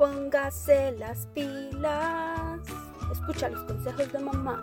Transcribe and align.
Póngase 0.00 0.96
las 0.98 1.26
pilas. 1.34 2.58
Escucha 3.12 3.50
los 3.50 3.60
consejos 3.64 4.10
de 4.10 4.18
mamá. 4.18 4.58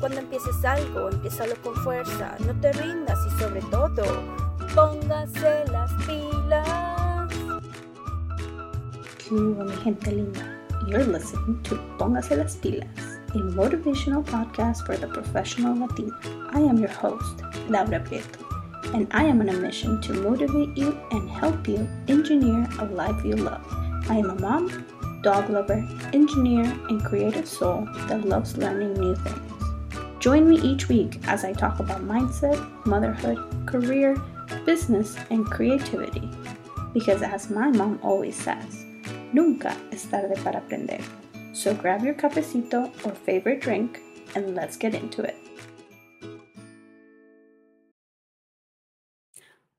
Cuando 0.00 0.18
empieces 0.18 0.64
algo, 0.64 1.08
empiézalo 1.08 1.54
con 1.62 1.76
fuerza. 1.84 2.34
No 2.44 2.52
te 2.60 2.72
rindas 2.72 3.16
y 3.24 3.40
sobre 3.40 3.60
todo, 3.70 4.02
póngase 4.74 5.66
las 5.70 5.92
pilas. 6.04 7.30
¿Qué 9.18 9.32
hubo, 9.32 9.62
mi 9.62 9.76
gente 9.84 10.10
linda? 10.10 10.58
You're 10.88 11.06
listening 11.06 11.62
to 11.62 11.78
Póngase 11.96 12.36
las 12.36 12.56
pilas, 12.56 12.88
a 13.34 13.38
motivational 13.38 14.24
podcast 14.24 14.84
for 14.84 14.96
the 14.98 15.06
professional 15.06 15.78
Latina. 15.78 16.18
I 16.52 16.58
am 16.58 16.78
your 16.78 16.90
host, 16.90 17.44
Laura 17.68 18.00
Prieto, 18.00 18.44
and 18.94 19.06
I 19.12 19.26
am 19.26 19.40
on 19.42 19.48
a 19.48 19.52
mission 19.52 20.00
to 20.00 20.12
motivate 20.12 20.76
you 20.76 20.98
and 21.12 21.30
help 21.30 21.68
you 21.68 21.88
engineer 22.08 22.68
a 22.80 22.86
life 22.86 23.24
you 23.24 23.36
love. 23.36 23.81
I 24.08 24.16
am 24.16 24.30
a 24.30 24.40
mom, 24.40 24.84
dog 25.22 25.48
lover, 25.48 25.86
engineer, 26.12 26.64
and 26.88 27.04
creative 27.04 27.46
soul 27.46 27.86
that 28.08 28.24
loves 28.24 28.56
learning 28.56 28.94
new 28.94 29.14
things. 29.14 29.52
Join 30.18 30.48
me 30.48 30.60
each 30.60 30.88
week 30.88 31.18
as 31.26 31.44
I 31.44 31.52
talk 31.52 31.80
about 31.80 32.02
mindset, 32.02 32.58
motherhood, 32.86 33.38
career, 33.66 34.16
business, 34.64 35.16
and 35.30 35.46
creativity. 35.46 36.28
Because 36.92 37.22
as 37.22 37.50
my 37.50 37.70
mom 37.70 37.98
always 38.02 38.36
says, 38.36 38.84
nunca 39.32 39.76
es 39.92 40.04
tarde 40.06 40.34
para 40.42 40.58
aprender. 40.58 41.00
So 41.52 41.74
grab 41.74 42.04
your 42.04 42.14
cafecito 42.14 42.90
or 43.06 43.12
favorite 43.12 43.60
drink 43.60 44.00
and 44.34 44.54
let's 44.54 44.76
get 44.76 44.94
into 44.94 45.22
it. 45.22 45.36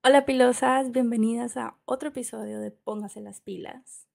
Hola 0.05 0.25
pilosas, 0.25 0.91
bienvenidas 0.91 1.55
a 1.55 1.75
otro 1.85 2.09
episodio 2.09 2.59
de 2.59 2.71
Póngase 2.71 3.21
las 3.21 3.39
pilas. 3.39 4.05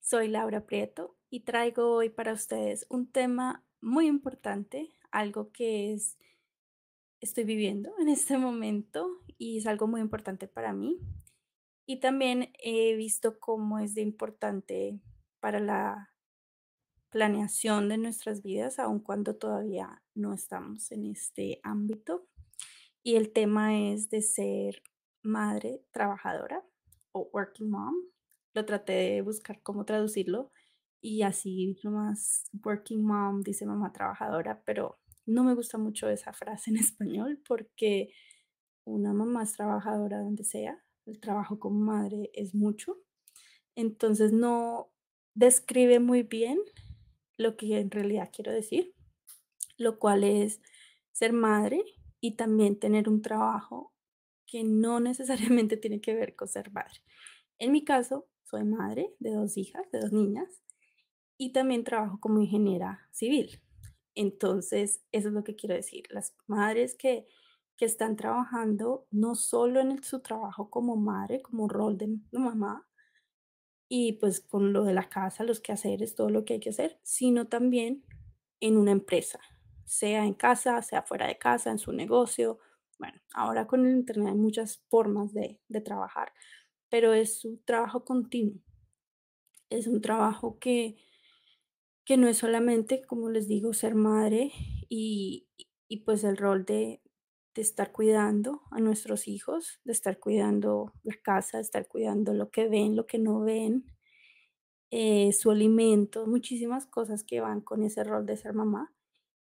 Soy 0.00 0.28
Laura 0.28 0.66
Prieto 0.66 1.16
y 1.30 1.40
traigo 1.40 1.92
hoy 1.92 2.10
para 2.10 2.32
ustedes 2.32 2.86
un 2.88 3.10
tema 3.10 3.64
muy 3.80 4.06
importante, 4.06 4.90
algo 5.10 5.50
que 5.52 5.92
es 5.92 6.16
estoy 7.20 7.44
viviendo 7.44 7.92
en 7.98 8.08
este 8.08 8.38
momento 8.38 9.22
y 9.38 9.58
es 9.58 9.66
algo 9.66 9.86
muy 9.86 10.00
importante 10.00 10.46
para 10.46 10.72
mí. 10.72 10.98
Y 11.86 12.00
también 12.00 12.52
he 12.62 12.94
visto 12.94 13.38
cómo 13.38 13.78
es 13.78 13.94
de 13.94 14.02
importante 14.02 15.00
para 15.40 15.60
la 15.60 16.10
planeación 17.10 17.88
de 17.88 17.98
nuestras 17.98 18.42
vidas, 18.42 18.78
aun 18.78 19.00
cuando 19.00 19.36
todavía 19.36 20.02
no 20.14 20.32
estamos 20.34 20.90
en 20.92 21.06
este 21.06 21.60
ámbito. 21.62 22.26
Y 23.02 23.14
el 23.14 23.32
tema 23.32 23.78
es 23.78 24.10
de 24.10 24.22
ser 24.22 24.82
madre 25.22 25.84
trabajadora 25.92 26.64
o 27.12 27.30
working 27.32 27.70
mom 27.70 27.94
lo 28.56 28.64
traté 28.64 28.92
de 28.94 29.22
buscar 29.22 29.60
cómo 29.62 29.84
traducirlo 29.84 30.50
y 31.02 31.22
así 31.22 31.78
nomás 31.84 32.44
working 32.64 33.04
mom 33.04 33.42
dice 33.42 33.66
mamá 33.66 33.92
trabajadora, 33.92 34.62
pero 34.64 34.98
no 35.26 35.44
me 35.44 35.54
gusta 35.54 35.76
mucho 35.76 36.08
esa 36.08 36.32
frase 36.32 36.70
en 36.70 36.76
español 36.78 37.40
porque 37.46 38.12
una 38.84 39.12
mamá 39.12 39.42
es 39.42 39.52
trabajadora 39.52 40.20
donde 40.20 40.42
sea, 40.42 40.82
el 41.04 41.20
trabajo 41.20 41.58
como 41.58 41.78
madre 41.78 42.30
es 42.32 42.54
mucho, 42.54 42.96
entonces 43.74 44.32
no 44.32 44.90
describe 45.34 46.00
muy 46.00 46.22
bien 46.22 46.58
lo 47.36 47.58
que 47.58 47.78
en 47.78 47.90
realidad 47.90 48.30
quiero 48.34 48.52
decir, 48.52 48.94
lo 49.76 49.98
cual 49.98 50.24
es 50.24 50.62
ser 51.12 51.34
madre 51.34 51.84
y 52.20 52.36
también 52.36 52.78
tener 52.78 53.10
un 53.10 53.20
trabajo 53.20 53.92
que 54.46 54.64
no 54.64 54.98
necesariamente 55.00 55.76
tiene 55.76 56.00
que 56.00 56.14
ver 56.14 56.34
con 56.34 56.48
ser 56.48 56.72
madre. 56.72 57.02
En 57.58 57.72
mi 57.72 57.84
caso, 57.84 58.28
soy 58.46 58.64
madre 58.64 59.14
de 59.18 59.34
dos 59.34 59.56
hijas, 59.56 59.90
de 59.90 60.00
dos 60.00 60.12
niñas, 60.12 60.62
y 61.36 61.52
también 61.52 61.84
trabajo 61.84 62.18
como 62.20 62.40
ingeniera 62.40 63.08
civil. 63.10 63.60
Entonces, 64.14 65.02
eso 65.12 65.28
es 65.28 65.34
lo 65.34 65.44
que 65.44 65.56
quiero 65.56 65.74
decir. 65.74 66.04
Las 66.10 66.34
madres 66.46 66.94
que, 66.94 67.26
que 67.76 67.84
están 67.84 68.16
trabajando 68.16 69.06
no 69.10 69.34
solo 69.34 69.80
en 69.80 70.02
su 70.02 70.20
trabajo 70.20 70.70
como 70.70 70.96
madre, 70.96 71.42
como 71.42 71.68
rol 71.68 71.98
de 71.98 72.16
mamá, 72.32 72.86
y 73.88 74.14
pues 74.14 74.40
con 74.40 74.72
lo 74.72 74.84
de 74.84 74.94
la 74.94 75.08
casa, 75.08 75.44
los 75.44 75.60
quehaceres, 75.60 76.14
todo 76.14 76.30
lo 76.30 76.44
que 76.44 76.54
hay 76.54 76.60
que 76.60 76.70
hacer, 76.70 76.98
sino 77.02 77.46
también 77.46 78.04
en 78.60 78.76
una 78.76 78.92
empresa, 78.92 79.38
sea 79.84 80.24
en 80.24 80.34
casa, 80.34 80.80
sea 80.82 81.02
fuera 81.02 81.26
de 81.26 81.38
casa, 81.38 81.70
en 81.70 81.78
su 81.78 81.92
negocio. 81.92 82.58
Bueno, 82.98 83.20
ahora 83.34 83.66
con 83.66 83.86
el 83.86 83.92
Internet 83.96 84.28
hay 84.28 84.34
muchas 84.34 84.82
formas 84.88 85.32
de, 85.32 85.60
de 85.68 85.80
trabajar, 85.80 86.32
pero 86.90 87.12
es 87.14 87.44
un 87.44 87.62
trabajo 87.64 88.04
continuo. 88.04 88.60
Es 89.70 89.86
un 89.86 90.00
trabajo 90.00 90.58
que, 90.58 90.96
que 92.04 92.16
no 92.16 92.28
es 92.28 92.38
solamente, 92.38 93.02
como 93.02 93.30
les 93.30 93.48
digo, 93.48 93.72
ser 93.72 93.94
madre 93.94 94.52
y, 94.88 95.48
y 95.88 95.98
pues 96.04 96.24
el 96.24 96.36
rol 96.36 96.64
de, 96.64 97.02
de 97.54 97.62
estar 97.62 97.92
cuidando 97.92 98.62
a 98.70 98.80
nuestros 98.80 99.28
hijos, 99.28 99.80
de 99.84 99.92
estar 99.92 100.18
cuidando 100.20 100.92
la 101.02 101.16
casa, 101.22 101.58
de 101.58 101.62
estar 101.62 101.88
cuidando 101.88 102.32
lo 102.34 102.50
que 102.50 102.68
ven, 102.68 102.96
lo 102.96 103.06
que 103.06 103.18
no 103.18 103.40
ven, 103.40 103.86
eh, 104.90 105.32
su 105.32 105.50
alimento, 105.50 106.26
muchísimas 106.26 106.86
cosas 106.86 107.24
que 107.24 107.40
van 107.40 107.60
con 107.60 107.82
ese 107.82 108.04
rol 108.04 108.24
de 108.26 108.36
ser 108.36 108.54
mamá 108.54 108.94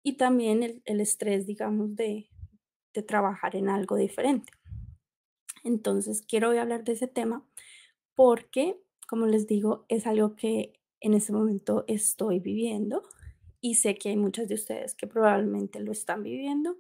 y 0.03 0.18
también 0.18 0.63
el, 0.63 0.81
el 0.85 1.02
estrés, 1.02 1.47
digamos, 1.47 1.96
de, 1.96 2.29
de 2.94 3.03
trabajar 3.03 3.56
en 3.56 3.69
algo 3.69 3.96
diferente. 3.97 4.52
Entonces, 5.63 6.22
quiero 6.22 6.49
hoy 6.49 6.57
hablar 6.57 6.83
de 6.83 6.94
ese 6.94 7.07
tema 7.07 7.45
porque, 8.16 8.81
como 9.07 9.25
les 9.25 9.47
digo, 9.47 9.85
es 9.89 10.07
algo 10.07 10.35
que 10.35 10.73
en 10.99 11.13
este 11.13 11.33
momento 11.33 11.83
estoy 11.88 12.39
viviendo 12.39 13.03
y 13.59 13.75
sé 13.75 13.95
que 13.95 14.09
hay 14.09 14.17
muchas 14.17 14.47
de 14.47 14.55
ustedes 14.55 14.95
que 14.95 15.07
probablemente 15.07 15.79
lo 15.79 15.91
están 15.91 16.23
viviendo 16.23 16.77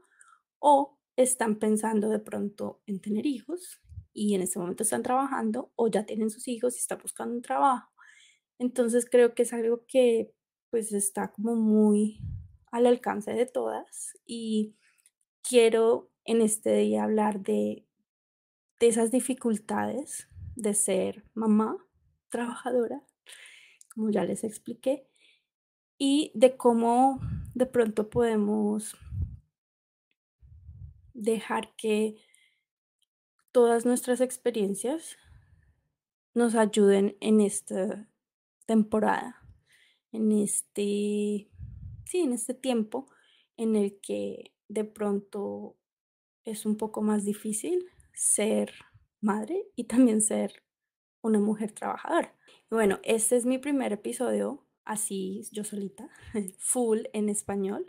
o 0.59 0.97
están 1.15 1.57
pensando 1.57 2.09
de 2.09 2.19
pronto 2.19 2.81
en 2.85 2.99
tener 2.99 3.25
hijos 3.25 3.81
y 4.13 4.35
en 4.35 4.41
este 4.41 4.59
momento 4.59 4.83
están 4.83 5.03
trabajando 5.03 5.71
o 5.75 5.87
ya 5.87 6.05
tienen 6.05 6.29
sus 6.29 6.47
hijos 6.47 6.75
y 6.75 6.79
están 6.79 6.99
buscando 7.01 7.35
un 7.35 7.41
trabajo. 7.41 7.91
Entonces 8.59 9.07
creo 9.09 9.33
que 9.33 9.43
es 9.43 9.53
algo 9.53 9.85
que 9.87 10.33
pues 10.69 10.93
está 10.93 11.31
como 11.31 11.55
muy 11.55 12.19
al 12.71 12.85
alcance 12.85 13.31
de 13.33 13.45
todas 13.45 14.13
y 14.25 14.75
quiero 15.47 16.11
en 16.25 16.41
este 16.41 16.75
día 16.77 17.03
hablar 17.03 17.41
de 17.41 17.85
de 18.81 18.87
esas 18.87 19.11
dificultades 19.11 20.27
de 20.55 20.73
ser 20.73 21.23
mamá 21.35 21.77
trabajadora, 22.29 23.03
como 23.93 24.09
ya 24.09 24.25
les 24.25 24.43
expliqué, 24.43 25.07
y 25.99 26.31
de 26.33 26.57
cómo 26.57 27.19
de 27.53 27.67
pronto 27.67 28.09
podemos 28.09 28.97
dejar 31.13 31.75
que 31.75 32.15
todas 33.51 33.85
nuestras 33.85 34.19
experiencias 34.19 35.15
nos 36.33 36.55
ayuden 36.55 37.15
en 37.19 37.39
esta 37.39 38.09
temporada, 38.65 39.43
en 40.11 40.31
este, 40.31 41.51
sí, 42.05 42.21
en 42.23 42.33
este 42.33 42.55
tiempo 42.55 43.11
en 43.57 43.75
el 43.75 43.99
que 44.01 44.55
de 44.69 44.85
pronto 44.85 45.77
es 46.45 46.65
un 46.65 46.77
poco 46.77 47.03
más 47.03 47.25
difícil 47.25 47.87
ser 48.13 48.73
madre 49.21 49.65
y 49.75 49.85
también 49.85 50.21
ser 50.21 50.63
una 51.21 51.39
mujer 51.39 51.71
trabajadora. 51.71 52.35
bueno, 52.69 52.99
este 53.03 53.35
es 53.35 53.45
mi 53.45 53.57
primer 53.57 53.93
episodio 53.93 54.65
así 54.85 55.47
yo 55.51 55.63
solita, 55.63 56.09
full 56.57 57.01
en 57.13 57.29
español. 57.29 57.85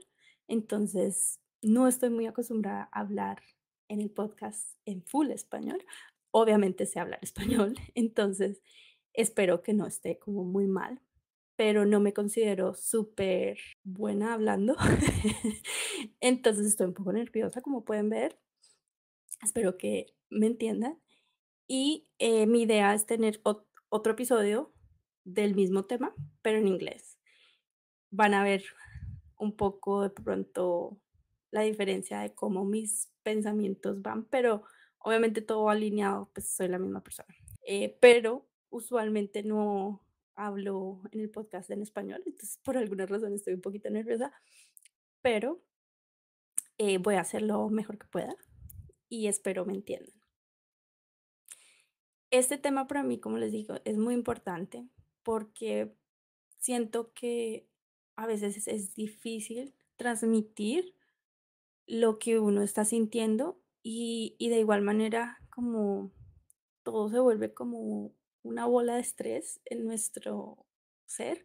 Entonces, 0.48 1.40
no 1.62 1.88
estoy 1.88 2.10
muy 2.10 2.26
acostumbrada 2.26 2.88
a 2.92 3.00
hablar 3.00 3.42
en 3.88 4.00
el 4.00 4.10
podcast 4.10 4.76
en 4.84 5.02
full 5.02 5.30
español. 5.30 5.84
Obviamente 6.30 6.86
sé 6.86 6.98
hablar 7.00 7.20
español, 7.22 7.74
entonces 7.94 8.62
espero 9.12 9.62
que 9.62 9.74
no 9.74 9.86
esté 9.86 10.18
como 10.18 10.44
muy 10.44 10.66
mal, 10.66 11.00
pero 11.56 11.84
no 11.84 12.00
me 12.00 12.12
considero 12.12 12.74
súper 12.74 13.58
buena 13.84 14.34
hablando. 14.34 14.76
entonces 16.20 16.66
estoy 16.66 16.86
un 16.86 16.94
poco 16.94 17.12
nerviosa, 17.12 17.60
como 17.60 17.84
pueden 17.84 18.08
ver. 18.08 18.38
Espero 19.42 19.76
que 19.76 20.14
me 20.30 20.46
entiendan. 20.46 20.98
Y 21.66 22.08
eh, 22.18 22.46
mi 22.46 22.62
idea 22.62 22.94
es 22.94 23.06
tener 23.06 23.40
otro 23.42 24.12
episodio 24.12 24.72
del 25.24 25.54
mismo 25.54 25.84
tema, 25.84 26.14
pero 26.42 26.58
en 26.58 26.68
inglés. 26.68 27.18
Van 28.10 28.34
a 28.34 28.44
ver 28.44 28.64
un 29.36 29.56
poco 29.56 30.02
de 30.02 30.10
pronto 30.10 30.98
la 31.50 31.62
diferencia 31.62 32.20
de 32.20 32.34
cómo 32.34 32.64
mis 32.64 33.10
pensamientos 33.22 34.00
van, 34.00 34.24
pero 34.24 34.62
obviamente 34.98 35.42
todo 35.42 35.68
alineado, 35.68 36.30
pues 36.32 36.48
soy 36.48 36.68
la 36.68 36.78
misma 36.78 37.02
persona. 37.02 37.34
Eh, 37.66 37.96
pero 38.00 38.46
usualmente 38.70 39.42
no 39.42 40.04
hablo 40.34 41.02
en 41.10 41.20
el 41.20 41.30
podcast 41.30 41.70
en 41.70 41.82
español, 41.82 42.22
entonces 42.26 42.58
por 42.64 42.76
alguna 42.76 43.06
razón 43.06 43.34
estoy 43.34 43.54
un 43.54 43.60
poquito 43.60 43.90
nerviosa, 43.90 44.32
pero 45.20 45.62
eh, 46.78 46.98
voy 46.98 47.16
a 47.16 47.20
hacer 47.20 47.42
lo 47.42 47.68
mejor 47.68 47.98
que 47.98 48.06
pueda 48.06 48.34
y 49.12 49.28
espero 49.28 49.66
me 49.66 49.74
entiendan. 49.74 50.14
Este 52.30 52.56
tema 52.56 52.86
para 52.86 53.02
mí, 53.02 53.20
como 53.20 53.36
les 53.36 53.52
digo, 53.52 53.74
es 53.84 53.98
muy 53.98 54.14
importante 54.14 54.88
porque 55.22 55.94
siento 56.56 57.12
que 57.12 57.68
a 58.16 58.26
veces 58.26 58.66
es 58.66 58.94
difícil 58.94 59.74
transmitir 59.96 60.94
lo 61.86 62.18
que 62.18 62.38
uno 62.38 62.62
está 62.62 62.86
sintiendo 62.86 63.60
y, 63.82 64.34
y 64.38 64.48
de 64.48 64.60
igual 64.60 64.80
manera 64.80 65.38
como 65.50 66.10
todo 66.82 67.10
se 67.10 67.20
vuelve 67.20 67.52
como 67.52 68.14
una 68.42 68.64
bola 68.64 68.94
de 68.94 69.02
estrés 69.02 69.60
en 69.66 69.84
nuestro 69.84 70.64
ser. 71.04 71.44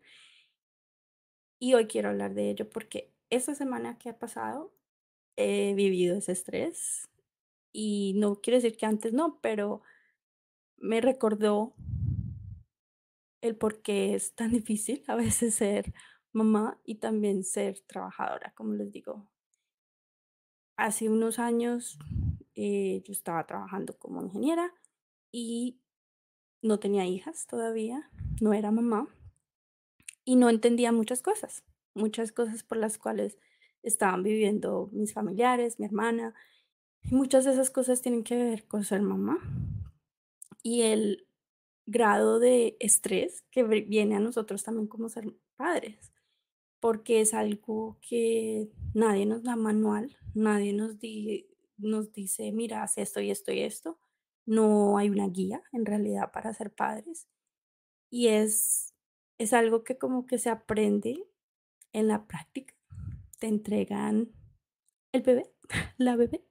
Y 1.59 1.73
hoy 1.73 1.87
quiero 1.87 2.07
hablar 2.07 2.33
de 2.33 2.49
ello 2.49 2.69
porque 2.69 3.11
esta 3.29 3.55
semana 3.55 3.97
que 3.97 4.07
ha 4.07 4.17
pasado 4.17 4.73
he 5.35 5.73
vivido 5.73 6.15
ese 6.15 6.31
estrés 6.31 7.09
y 7.71 8.13
no 8.15 8.41
quiero 8.41 8.57
decir 8.57 8.77
que 8.77 8.85
antes 8.85 9.13
no, 9.13 9.39
pero 9.41 9.81
me 10.77 11.01
recordó 11.01 11.73
el 13.41 13.55
por 13.55 13.81
qué 13.81 14.15
es 14.15 14.33
tan 14.33 14.51
difícil 14.51 15.03
a 15.07 15.15
veces 15.15 15.55
ser 15.55 15.93
mamá 16.33 16.79
y 16.83 16.95
también 16.95 17.43
ser 17.43 17.79
trabajadora, 17.81 18.53
como 18.55 18.73
les 18.73 18.91
digo. 18.91 19.27
Hace 20.75 21.09
unos 21.09 21.39
años 21.39 21.97
eh, 22.55 23.01
yo 23.05 23.11
estaba 23.11 23.45
trabajando 23.47 23.97
como 23.97 24.21
ingeniera 24.21 24.71
y 25.31 25.79
no 26.61 26.79
tenía 26.79 27.05
hijas 27.05 27.47
todavía, 27.47 28.09
no 28.41 28.53
era 28.53 28.71
mamá 28.71 29.07
y 30.23 30.35
no 30.35 30.49
entendía 30.49 30.91
muchas 30.91 31.21
cosas, 31.21 31.63
muchas 31.93 32.31
cosas 32.31 32.63
por 32.63 32.77
las 32.77 32.97
cuales 32.97 33.37
estaban 33.81 34.21
viviendo 34.21 34.89
mis 34.91 35.13
familiares, 35.13 35.79
mi 35.79 35.85
hermana, 35.85 36.35
y 37.09 37.15
muchas 37.15 37.45
de 37.45 37.51
esas 37.51 37.69
cosas 37.69 38.01
tienen 38.01 38.24
que 38.24 38.36
ver 38.36 38.68
con 38.68 38.83
ser 38.83 39.01
mamá. 39.01 39.39
Y 40.62 40.81
el 40.81 41.27
grado 41.86 42.39
de 42.39 42.75
estrés 42.80 43.44
que 43.50 43.63
viene 43.63 44.15
a 44.15 44.19
nosotros 44.19 44.63
también 44.63 44.88
como 44.88 45.07
ser 45.07 45.33
padres, 45.56 46.12
porque 46.80 47.21
es 47.21 47.33
algo 47.33 47.98
que 48.01 48.69
nadie 48.94 49.25
nos 49.25 49.44
da 49.44 49.56
manual, 49.56 50.18
nadie 50.33 50.74
nos, 50.74 50.98
nos 51.77 52.12
dice, 52.12 52.51
mira, 52.51 52.83
haz 52.83 52.98
esto 52.98 53.21
y 53.21 53.31
esto 53.31 53.51
y 53.51 53.62
esto. 53.62 54.00
No 54.45 54.98
hay 54.98 55.09
una 55.09 55.27
guía 55.27 55.62
en 55.74 55.86
realidad 55.86 56.31
para 56.31 56.54
ser 56.54 56.74
padres. 56.74 57.27
Y 58.09 58.27
es, 58.27 58.94
es 59.38 59.54
algo 59.54 59.83
que 59.83 59.98
como 59.98 60.25
que 60.25 60.38
se 60.38 60.50
aprende 60.50 61.25
en 61.94 62.07
la 62.07 62.27
práctica. 62.27 62.74
Te 63.39 63.48
entregan 63.48 64.31
el 65.12 65.21
bebé, 65.21 65.51
la 65.98 66.15
bebé, 66.15 66.46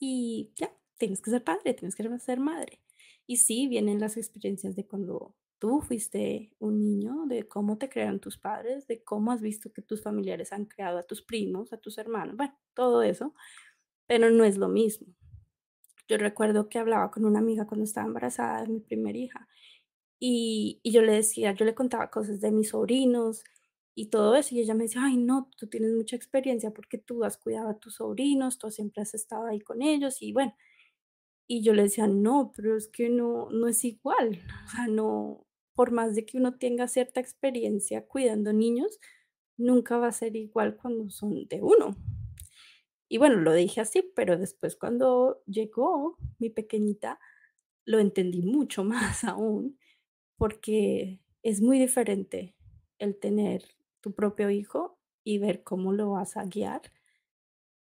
y 0.00 0.50
ya, 0.56 0.72
tienes 0.98 1.20
que 1.20 1.30
ser 1.30 1.44
padre, 1.44 1.74
tienes 1.74 1.94
que 1.94 2.18
ser 2.18 2.40
madre. 2.40 2.80
Y 3.26 3.36
sí, 3.36 3.68
vienen 3.68 4.00
las 4.00 4.16
experiencias 4.16 4.74
de 4.74 4.86
cuando 4.86 5.36
tú 5.60 5.82
fuiste 5.82 6.50
un 6.58 6.80
niño, 6.80 7.26
de 7.26 7.46
cómo 7.46 7.78
te 7.78 7.88
crearon 7.88 8.18
tus 8.18 8.38
padres, 8.38 8.88
de 8.88 9.04
cómo 9.04 9.30
has 9.30 9.42
visto 9.42 9.72
que 9.72 9.82
tus 9.82 10.02
familiares 10.02 10.52
han 10.52 10.64
creado 10.64 10.98
a 10.98 11.02
tus 11.04 11.22
primos, 11.22 11.72
a 11.72 11.76
tus 11.76 11.98
hermanos, 11.98 12.36
bueno, 12.36 12.58
todo 12.74 13.02
eso, 13.02 13.34
pero 14.06 14.30
no 14.30 14.44
es 14.44 14.56
lo 14.56 14.68
mismo. 14.68 15.06
Yo 16.08 16.16
recuerdo 16.16 16.68
que 16.68 16.78
hablaba 16.78 17.10
con 17.10 17.24
una 17.24 17.38
amiga 17.38 17.66
cuando 17.66 17.84
estaba 17.84 18.06
embarazada 18.06 18.62
de 18.62 18.68
mi 18.68 18.80
primera 18.80 19.16
hija 19.16 19.48
y, 20.18 20.80
y 20.82 20.90
yo 20.90 21.02
le 21.02 21.12
decía, 21.12 21.52
yo 21.52 21.64
le 21.64 21.74
contaba 21.74 22.10
cosas 22.10 22.40
de 22.40 22.50
mis 22.50 22.70
sobrinos 22.70 23.44
y 23.94 24.08
todo 24.10 24.34
eso 24.36 24.54
y 24.54 24.60
ella 24.60 24.74
me 24.74 24.84
decía, 24.84 25.02
ay 25.04 25.16
no, 25.16 25.50
tú 25.56 25.68
tienes 25.68 25.92
mucha 25.92 26.16
experiencia 26.16 26.70
porque 26.72 26.98
tú 26.98 27.24
has 27.24 27.36
cuidado 27.36 27.70
a 27.70 27.78
tus 27.78 27.96
sobrinos, 27.96 28.58
tú 28.58 28.70
siempre 28.70 29.02
has 29.02 29.14
estado 29.14 29.46
ahí 29.46 29.60
con 29.60 29.82
ellos 29.82 30.22
y 30.22 30.32
bueno, 30.32 30.54
y 31.52 31.62
yo 31.62 31.74
le 31.74 31.82
decía, 31.82 32.06
no, 32.06 32.52
pero 32.54 32.76
es 32.76 32.86
que 32.86 33.08
no, 33.08 33.50
no 33.50 33.66
es 33.66 33.84
igual. 33.84 34.40
O 34.66 34.70
sea, 34.70 34.86
no, 34.86 35.48
por 35.74 35.90
más 35.90 36.14
de 36.14 36.24
que 36.24 36.36
uno 36.36 36.56
tenga 36.58 36.86
cierta 36.86 37.18
experiencia 37.18 38.06
cuidando 38.06 38.52
niños, 38.52 39.00
nunca 39.56 39.98
va 39.98 40.06
a 40.06 40.12
ser 40.12 40.36
igual 40.36 40.76
cuando 40.76 41.10
son 41.10 41.48
de 41.48 41.60
uno. 41.60 41.96
Y 43.08 43.18
bueno, 43.18 43.36
lo 43.36 43.52
dije 43.52 43.80
así, 43.80 44.12
pero 44.14 44.38
después 44.38 44.76
cuando 44.76 45.42
llegó 45.46 46.16
mi 46.38 46.50
pequeñita, 46.50 47.18
lo 47.84 47.98
entendí 47.98 48.42
mucho 48.42 48.84
más 48.84 49.24
aún, 49.24 49.76
porque 50.36 51.20
es 51.42 51.60
muy 51.60 51.80
diferente 51.80 52.54
el 52.98 53.18
tener 53.18 53.64
tu 54.00 54.12
propio 54.12 54.50
hijo 54.50 54.98
y 55.24 55.38
ver 55.38 55.62
cómo 55.62 55.92
lo 55.92 56.10
vas 56.12 56.36
a 56.36 56.44
guiar, 56.44 56.82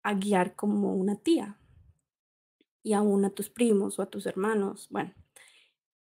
a 0.03 0.15
guiar 0.15 0.57
como 0.57 0.95
una 0.95 1.17
tía, 1.17 1.59
y 2.83 2.95
aún 2.95 3.25
a 3.25 3.31
tus 3.31 3.49
primos 3.49 3.99
o 3.99 4.03
a 4.03 4.11
tus 4.11 4.27
hermanos. 4.27 4.89
Bueno, 4.91 5.15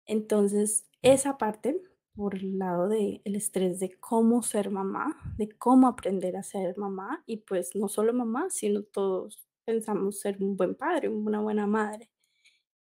entonces 0.06 0.88
esa 1.00 1.38
parte 1.38 1.81
por 2.14 2.34
el 2.34 2.58
lado 2.58 2.88
del 2.88 3.22
el 3.25 3.37
estrés 3.37 3.81
de 3.81 3.99
cómo 3.99 4.43
ser 4.43 4.70
mamá, 4.70 5.16
de 5.37 5.49
cómo 5.50 5.88
aprender 5.88 6.37
a 6.37 6.43
ser 6.43 6.76
mamá 6.76 7.22
y 7.26 7.38
pues 7.38 7.75
no 7.75 7.88
solo 7.88 8.12
mamá, 8.12 8.50
sino 8.50 8.82
todos 8.82 9.46
pensamos 9.64 10.20
ser 10.20 10.43
un 10.43 10.56
buen 10.56 10.75
padre, 10.75 11.08
una 11.08 11.40
buena 11.40 11.66
madre. 11.66 12.10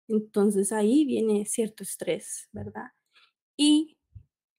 Entonces 0.07 0.71
ahí 0.71 1.05
viene 1.05 1.45
cierto 1.45 1.83
estrés, 1.83 2.49
¿verdad? 2.51 2.91
Y 3.55 3.97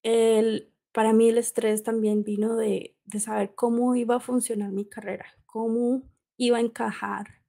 el, 0.05 0.70
para 0.93 1.13
mí 1.13 1.29
el 1.29 1.39
estrés 1.39 1.83
también 1.83 2.25
vino 2.25 2.57
de, 2.57 2.97
de 3.05 3.21
saber 3.21 3.55
cómo 3.55 3.95
iba 3.95 4.17
a 4.17 4.21
funcionar 4.21 4.73
mi 4.73 4.85
carrera, 4.85 5.27
cómo 5.47 6.03
iba 6.37 6.59
a 6.59 6.61
encajar 6.61 7.41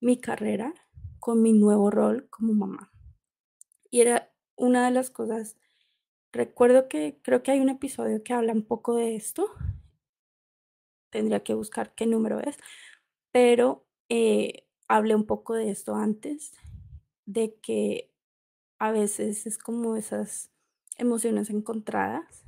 mi 0.00 0.20
carrera 0.20 0.74
con 1.18 1.42
mi 1.42 1.52
nuevo 1.52 1.90
rol 1.90 2.28
como 2.30 2.52
mamá. 2.52 2.92
Y 3.90 4.00
era 4.00 4.32
una 4.56 4.84
de 4.84 4.92
las 4.92 5.10
cosas, 5.10 5.56
recuerdo 6.32 6.88
que 6.88 7.18
creo 7.22 7.42
que 7.42 7.50
hay 7.50 7.60
un 7.60 7.68
episodio 7.68 8.22
que 8.22 8.32
habla 8.32 8.52
un 8.52 8.62
poco 8.62 8.94
de 8.94 9.16
esto, 9.16 9.50
tendría 11.10 11.42
que 11.42 11.54
buscar 11.54 11.94
qué 11.94 12.06
número 12.06 12.40
es, 12.40 12.56
pero 13.32 13.86
eh, 14.08 14.66
hablé 14.86 15.14
un 15.14 15.26
poco 15.26 15.54
de 15.54 15.70
esto 15.70 15.94
antes, 15.94 16.52
de 17.24 17.56
que 17.60 18.12
a 18.78 18.92
veces 18.92 19.46
es 19.46 19.58
como 19.58 19.96
esas 19.96 20.52
emociones 20.96 21.50
encontradas 21.50 22.45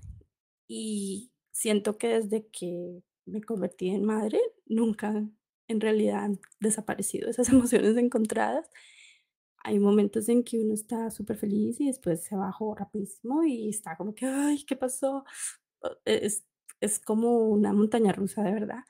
y 0.68 1.32
siento 1.50 1.98
que 1.98 2.08
desde 2.08 2.46
que 2.48 3.02
me 3.24 3.42
convertí 3.42 3.88
en 3.88 4.04
madre, 4.04 4.38
nunca 4.66 5.26
en 5.66 5.80
realidad 5.80 6.24
han 6.24 6.40
desaparecido 6.60 7.28
esas 7.30 7.48
emociones 7.52 7.96
encontradas. 7.96 8.70
Hay 9.64 9.80
momentos 9.80 10.28
en 10.28 10.44
que 10.44 10.58
uno 10.60 10.74
está 10.74 11.10
súper 11.10 11.36
feliz 11.36 11.80
y 11.80 11.86
después 11.86 12.22
se 12.22 12.36
bajó 12.36 12.74
rapidísimo 12.74 13.42
y 13.44 13.68
está 13.70 13.96
como 13.96 14.14
que, 14.14 14.26
ay, 14.26 14.64
¿qué 14.64 14.76
pasó? 14.76 15.24
Es, 16.04 16.44
es 16.80 17.00
como 17.00 17.48
una 17.48 17.72
montaña 17.72 18.12
rusa 18.12 18.42
de 18.42 18.52
verdad. 18.52 18.84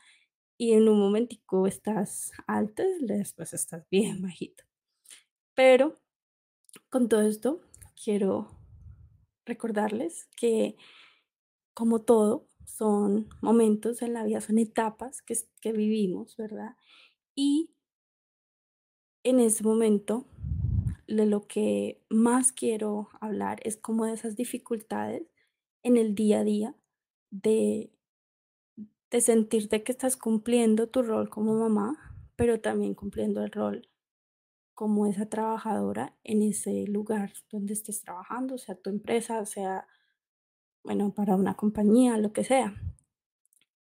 Y 0.58 0.72
en 0.72 0.88
un 0.88 0.98
momentico 0.98 1.66
estás 1.66 2.32
alto 2.46 2.82
y 2.82 3.06
después 3.06 3.54
estás 3.54 3.88
bien 3.90 4.20
bajito. 4.20 4.64
Pero 5.54 5.96
con 6.90 7.08
todo 7.08 7.22
esto, 7.22 7.60
quiero 8.02 8.48
recordarles 9.46 10.28
que 10.36 10.76
como 11.78 12.00
todo, 12.00 12.48
son 12.64 13.28
momentos 13.40 14.02
en 14.02 14.12
la 14.12 14.24
vida, 14.24 14.40
son 14.40 14.58
etapas 14.58 15.22
que, 15.22 15.38
que 15.60 15.70
vivimos, 15.70 16.36
¿verdad? 16.36 16.74
Y 17.36 17.70
en 19.22 19.38
ese 19.38 19.62
momento, 19.62 20.26
de 21.06 21.24
lo 21.24 21.46
que 21.46 22.02
más 22.10 22.50
quiero 22.50 23.10
hablar 23.20 23.60
es 23.62 23.76
como 23.76 24.06
de 24.06 24.14
esas 24.14 24.34
dificultades 24.34 25.22
en 25.84 25.96
el 25.96 26.16
día 26.16 26.40
a 26.40 26.44
día 26.44 26.74
de, 27.30 27.92
de 29.12 29.20
sentirte 29.20 29.84
que 29.84 29.92
estás 29.92 30.16
cumpliendo 30.16 30.88
tu 30.88 31.04
rol 31.04 31.30
como 31.30 31.54
mamá, 31.54 32.16
pero 32.34 32.60
también 32.60 32.94
cumpliendo 32.94 33.40
el 33.44 33.52
rol 33.52 33.88
como 34.74 35.06
esa 35.06 35.28
trabajadora 35.28 36.18
en 36.24 36.42
ese 36.42 36.88
lugar 36.88 37.34
donde 37.52 37.74
estés 37.74 38.00
trabajando, 38.00 38.58
sea 38.58 38.74
tu 38.74 38.90
empresa, 38.90 39.46
sea 39.46 39.86
bueno, 40.88 41.12
para 41.12 41.36
una 41.36 41.54
compañía, 41.54 42.16
lo 42.16 42.32
que 42.32 42.44
sea. 42.44 42.74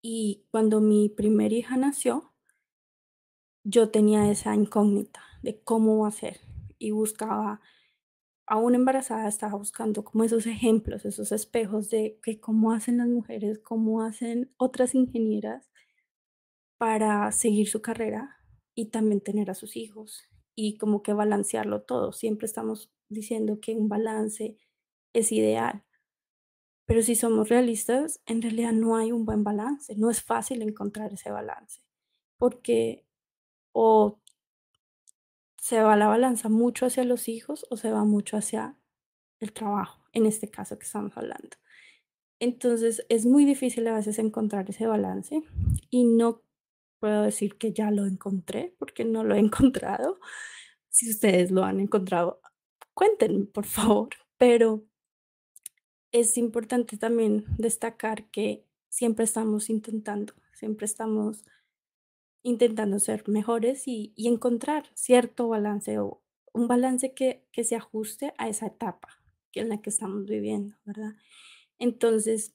Y 0.01 0.47
cuando 0.53 0.81
mi 0.81 1.09
primer 1.09 1.53
hija 1.53 1.77
nació, 1.77 2.33
yo 3.65 3.91
tenía 3.91 4.31
esa 4.31 4.55
incógnita 4.55 5.21
de 5.43 5.61
cómo 5.61 5.99
va 5.99 6.09
a 6.09 6.13
ser 6.13 6.39
y 6.79 6.93
buscaba, 6.93 7.61
aún 8.47 8.77
embarazada, 8.77 9.27
estaba 9.27 9.57
buscando 9.59 10.05
como 10.05 10.23
esos 10.23 10.47
ejemplos, 10.47 11.05
esos 11.05 11.33
espejos 11.33 11.91
de 11.91 12.21
que 12.23 12.39
cómo 12.39 12.71
hacen 12.71 12.99
las 12.99 13.09
mujeres, 13.09 13.59
cómo 13.59 14.03
hacen 14.03 14.55
otras 14.57 14.95
ingenieras 14.95 15.69
para 16.79 17.33
seguir 17.33 17.69
su 17.69 17.83
carrera 17.83 18.37
y 18.77 18.91
también 18.91 19.21
tener 19.21 19.51
a 19.51 19.55
sus 19.55 19.77
hijos 19.77 20.23
y 20.55 20.79
como 20.79 21.03
que 21.03 21.13
balancearlo 21.13 21.83
todo. 21.83 22.13
Siempre 22.13 22.47
estamos 22.47 22.93
diciendo 23.09 23.59
que 23.61 23.75
un 23.75 23.89
balance 23.89 24.59
es 25.13 25.33
ideal, 25.33 25.83
pero 26.87 27.03
si 27.03 27.15
somos 27.15 27.49
realistas, 27.49 28.21
en 28.27 28.43
realidad 28.43 28.73
no 28.73 28.97
hay 28.97 29.13
un 29.13 29.25
buen 29.25 29.45
balance, 29.45 29.95
no 29.97 30.11
es 30.11 30.23
fácil 30.23 30.63
encontrar 30.63 31.13
ese 31.13 31.31
balance, 31.31 31.83
porque 32.39 33.07
o 33.73 34.21
se 35.59 35.81
va 35.81 35.97
la 35.97 36.09
balanza 36.09 36.49
mucho 36.49 36.87
hacia 36.87 37.05
los 37.05 37.29
hijos 37.29 37.67
o 37.71 37.77
se 37.77 37.91
va 37.91 38.05
mucho 38.05 38.37
hacia 38.37 38.77
el 39.41 39.53
trabajo, 39.53 40.05
en 40.13 40.27
este 40.27 40.51
caso 40.51 40.79
que 40.79 40.85
estamos 40.85 41.17
hablando. 41.17 41.57
Entonces 42.39 43.07
es 43.09 43.25
muy 43.27 43.45
difícil 43.47 43.87
a 43.89 43.95
veces 43.95 44.19
encontrar 44.19 44.69
ese 44.69 44.87
balance 44.87 45.43
y 45.91 46.05
no 46.05 46.43
puedo 47.01 47.23
decir 47.23 47.57
que 47.57 47.73
ya 47.73 47.91
lo 47.91 48.07
encontré 48.07 48.75
porque 48.79 49.05
no 49.05 49.25
lo 49.25 49.35
he 49.35 49.39
encontrado. 49.41 50.21
Si 50.91 51.11
ustedes 51.11 51.51
lo 51.51 51.65
han 51.65 51.81
encontrado, 51.81 52.41
cuéntenme, 52.95 53.47
por 53.47 53.67
favor. 53.67 54.11
Pero 54.39 54.85
es 56.15 56.39
importante 56.39 56.97
también 56.97 57.45
destacar 57.59 58.31
que 58.31 58.65
siempre 58.89 59.25
estamos 59.25 59.69
intentando, 59.69 60.33
siempre 60.53 60.87
estamos 60.87 61.45
intentando 62.45 63.01
ser 63.01 63.29
mejores 63.29 63.89
y, 63.89 64.13
y 64.15 64.29
encontrar 64.29 64.85
cierto 64.95 65.49
balance 65.49 65.99
o 65.99 66.23
un 66.53 66.69
balance 66.69 67.15
que, 67.15 67.45
que 67.51 67.65
se 67.65 67.75
ajuste 67.75 68.33
a 68.39 68.49
esa 68.49 68.67
etapa 68.67 69.09
en 69.55 69.69
la 69.69 69.83
que 69.83 69.91
estamos 69.91 70.25
viviendo, 70.27 70.77
¿verdad? 70.85 71.15
Entonces, 71.81 72.55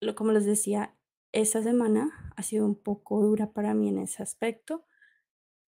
lo, 0.00 0.16
como 0.16 0.32
les 0.32 0.44
decía, 0.44 0.96
esta 1.30 1.62
semana 1.62 2.32
ha 2.36 2.42
sido 2.42 2.66
un 2.66 2.74
poco 2.74 3.22
dura 3.22 3.52
para 3.52 3.72
mí 3.72 3.88
en 3.88 3.98
ese 3.98 4.20
aspecto. 4.20 4.84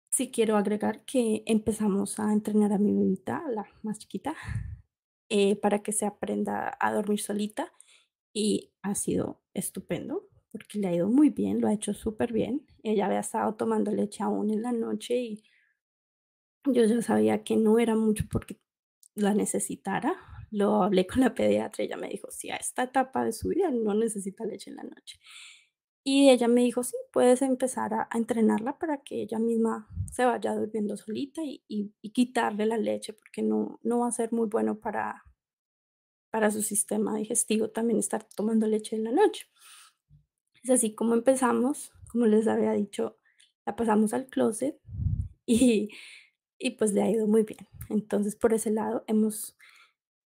Sí 0.09 0.31
quiero 0.31 0.57
agregar 0.57 1.05
que 1.05 1.43
empezamos 1.45 2.19
a 2.19 2.33
entrenar 2.33 2.73
a 2.73 2.79
mi 2.79 2.95
bebita, 2.95 3.45
la 3.51 3.67
más 3.83 3.99
chiquita, 3.99 4.35
eh, 5.29 5.57
para 5.57 5.83
que 5.83 5.93
se 5.93 6.07
aprenda 6.07 6.77
a 6.81 6.93
dormir 6.93 7.21
solita 7.21 7.73
y 8.33 8.73
ha 8.83 8.95
sido 8.95 9.43
estupendo 9.55 10.29
porque 10.51 10.79
le 10.79 10.89
ha 10.89 10.95
ido 10.95 11.09
muy 11.09 11.31
bien, 11.31 11.61
lo 11.61 11.69
ha 11.69 11.75
hecho 11.75 11.95
súper 11.95 12.33
bien. 12.33 12.67
Ella 12.83 13.07
había 13.07 13.21
estado 13.21 13.55
tomando 13.55 13.93
leche 13.93 14.23
aún 14.23 14.51
en 14.51 14.63
la 14.63 14.73
noche 14.73 15.17
y 15.17 15.43
yo 16.65 16.85
ya 16.85 17.03
sabía 17.03 17.45
que 17.45 17.57
no 17.57 17.79
era 17.79 17.95
mucho 17.95 18.25
porque 18.31 18.59
la 19.15 19.35
necesitara. 19.35 20.17
Lo 20.51 20.83
hablé 20.83 21.07
con 21.07 21.21
la 21.21 21.35
pediatra, 21.35 21.85
ella 21.85 21.97
me 21.97 22.09
dijo, 22.09 22.31
sí, 22.31 22.51
a 22.51 22.57
esta 22.57 22.85
etapa 22.85 23.25
de 23.25 23.33
su 23.33 23.49
vida 23.49 23.71
no 23.71 23.95
necesita 23.95 24.47
leche 24.47 24.71
en 24.71 24.77
la 24.77 24.85
noche. 24.85 25.21
Y 26.11 26.31
ella 26.31 26.49
me 26.49 26.63
dijo, 26.63 26.83
sí, 26.85 26.97
puedes 27.13 27.43
empezar 27.43 27.93
a, 27.95 28.09
a 28.11 28.19
entrenarla 28.19 28.79
para 28.79 29.03
que 29.03 29.23
ella 29.23 29.39
misma 29.39 29.89
se 30.11 30.25
vaya 30.25 30.55
durmiendo 30.55 30.97
solita 30.97 31.43
y, 31.45 31.63
y- 31.69 31.93
y 32.03 32.11
quitarle 32.13 32.67
la 32.67 32.79
leche, 32.79 33.13
porque 33.13 33.43
no, 33.43 33.79
no 33.83 33.99
va 34.01 34.09
a 34.09 34.13
ser 34.13 34.33
muy 34.33 34.49
bueno 34.49 34.79
para, 34.81 35.25
para 36.31 36.51
su 36.51 36.63
sistema 36.63 37.15
digestivo 37.17 37.69
también 37.69 37.99
estar 37.99 38.25
tomando 38.25 38.67
leche 38.67 38.97
en 38.97 39.05
la 39.05 39.13
noche. 39.13 39.47
Es 40.63 40.71
así 40.71 40.95
como 40.95 41.15
empezamos, 41.15 41.93
como 42.11 42.27
les 42.27 42.49
había 42.49 42.73
dicho, 42.73 43.17
la 43.67 43.77
pasamos 43.77 44.13
al 44.15 44.27
closet 44.27 44.79
y, 45.47 45.91
y 46.59 46.71
pues 46.73 46.93
le 46.93 47.03
ha 47.03 47.11
ido 47.11 47.27
muy 47.27 47.43
bien. 47.45 47.67
Entonces, 47.91 48.37
por 48.37 48.53
ese 48.55 48.71
lado 48.71 49.05
hemos, 49.07 49.57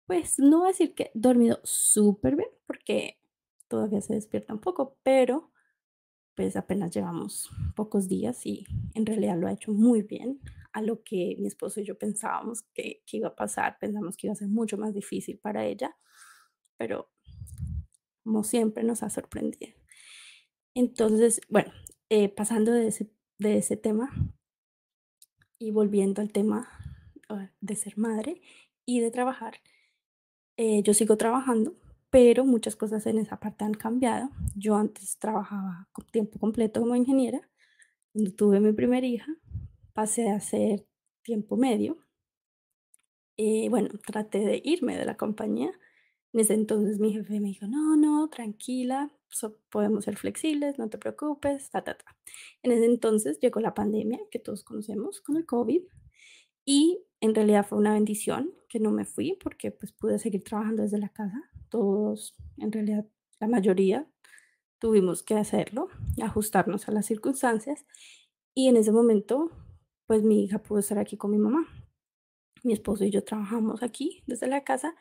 pues 0.06 0.38
no 0.38 0.60
voy 0.60 0.66
a 0.68 0.72
decir 0.72 0.94
que 0.94 1.10
dormido 1.14 1.60
súper 1.64 2.36
bien, 2.36 2.50
porque 2.66 3.18
todavía 3.68 4.00
se 4.00 4.14
despierta 4.14 4.54
un 4.54 4.60
poco, 4.60 4.98
pero 5.02 5.52
pues 6.40 6.56
apenas 6.56 6.90
llevamos 6.90 7.50
pocos 7.76 8.08
días 8.08 8.46
y 8.46 8.66
en 8.94 9.04
realidad 9.04 9.36
lo 9.36 9.46
ha 9.46 9.52
hecho 9.52 9.74
muy 9.74 10.00
bien 10.00 10.40
a 10.72 10.80
lo 10.80 11.02
que 11.02 11.36
mi 11.38 11.48
esposo 11.48 11.80
y 11.80 11.84
yo 11.84 11.98
pensábamos 11.98 12.62
que, 12.72 13.02
que 13.04 13.18
iba 13.18 13.28
a 13.28 13.36
pasar, 13.36 13.76
pensamos 13.78 14.16
que 14.16 14.26
iba 14.26 14.32
a 14.32 14.36
ser 14.36 14.48
mucho 14.48 14.78
más 14.78 14.94
difícil 14.94 15.38
para 15.38 15.66
ella, 15.66 15.94
pero 16.78 17.10
como 18.24 18.42
siempre 18.42 18.84
nos 18.84 19.02
ha 19.02 19.10
sorprendido. 19.10 19.70
Entonces, 20.74 21.42
bueno, 21.50 21.72
eh, 22.08 22.30
pasando 22.30 22.72
de 22.72 22.86
ese, 22.86 23.12
de 23.36 23.58
ese 23.58 23.76
tema 23.76 24.08
y 25.58 25.72
volviendo 25.72 26.22
al 26.22 26.32
tema 26.32 26.70
ah, 27.28 27.50
de 27.60 27.76
ser 27.76 27.98
madre 27.98 28.40
y 28.86 29.00
de 29.00 29.10
trabajar, 29.10 29.58
eh, 30.56 30.82
yo 30.84 30.94
sigo 30.94 31.18
trabajando, 31.18 31.76
pero 32.10 32.44
muchas 32.44 32.76
cosas 32.76 33.06
en 33.06 33.18
esa 33.18 33.38
parte 33.40 33.64
han 33.64 33.74
cambiado. 33.74 34.30
Yo 34.56 34.76
antes 34.76 35.18
trabajaba 35.18 35.88
tiempo 36.12 36.38
completo 36.38 36.80
como 36.80 36.96
ingeniera. 36.96 37.40
Cuando 38.12 38.32
tuve 38.34 38.60
mi 38.60 38.72
primera 38.72 39.06
hija, 39.06 39.28
pasé 39.94 40.30
a 40.30 40.36
hacer 40.36 40.86
tiempo 41.22 41.56
medio. 41.56 41.98
Eh, 43.36 43.68
bueno, 43.70 43.88
traté 44.06 44.38
de 44.40 44.60
irme 44.64 44.96
de 44.96 45.04
la 45.04 45.16
compañía. 45.16 45.70
En 46.32 46.40
ese 46.40 46.54
entonces 46.54 46.98
mi 47.00 47.12
jefe 47.12 47.40
me 47.40 47.48
dijo, 47.48 47.66
no, 47.66 47.96
no, 47.96 48.28
tranquila, 48.28 49.10
so- 49.28 49.56
podemos 49.70 50.04
ser 50.04 50.16
flexibles, 50.16 50.78
no 50.78 50.88
te 50.90 50.98
preocupes, 50.98 51.70
ta, 51.70 51.82
ta, 51.82 51.96
ta. 51.96 52.16
En 52.62 52.72
ese 52.72 52.84
entonces 52.86 53.38
llegó 53.40 53.60
la 53.60 53.74
pandemia 53.74 54.20
que 54.30 54.38
todos 54.38 54.62
conocemos 54.64 55.20
con 55.20 55.36
el 55.36 55.46
COVID 55.46 55.82
y 56.66 57.00
en 57.20 57.34
realidad 57.34 57.66
fue 57.68 57.78
una 57.78 57.94
bendición 57.94 58.52
que 58.68 58.80
no 58.80 58.92
me 58.92 59.04
fui 59.06 59.38
porque 59.42 59.70
pues 59.72 59.92
pude 59.92 60.18
seguir 60.18 60.44
trabajando 60.44 60.82
desde 60.84 60.98
la 60.98 61.10
casa. 61.10 61.50
Todos, 61.70 62.34
en 62.58 62.72
realidad, 62.72 63.06
la 63.38 63.48
mayoría 63.48 64.06
tuvimos 64.78 65.22
que 65.22 65.36
hacerlo, 65.36 65.88
ajustarnos 66.22 66.88
a 66.88 66.92
las 66.92 67.06
circunstancias 67.06 67.86
y 68.54 68.68
en 68.68 68.76
ese 68.76 68.92
momento 68.92 69.50
pues 70.06 70.24
mi 70.24 70.42
hija 70.42 70.60
pudo 70.60 70.80
estar 70.80 70.98
aquí 70.98 71.16
con 71.16 71.30
mi 71.30 71.38
mamá. 71.38 71.68
Mi 72.64 72.72
esposo 72.72 73.04
y 73.04 73.10
yo 73.10 73.22
trabajamos 73.22 73.82
aquí 73.82 74.24
desde 74.26 74.48
la 74.48 74.64
casa 74.64 74.94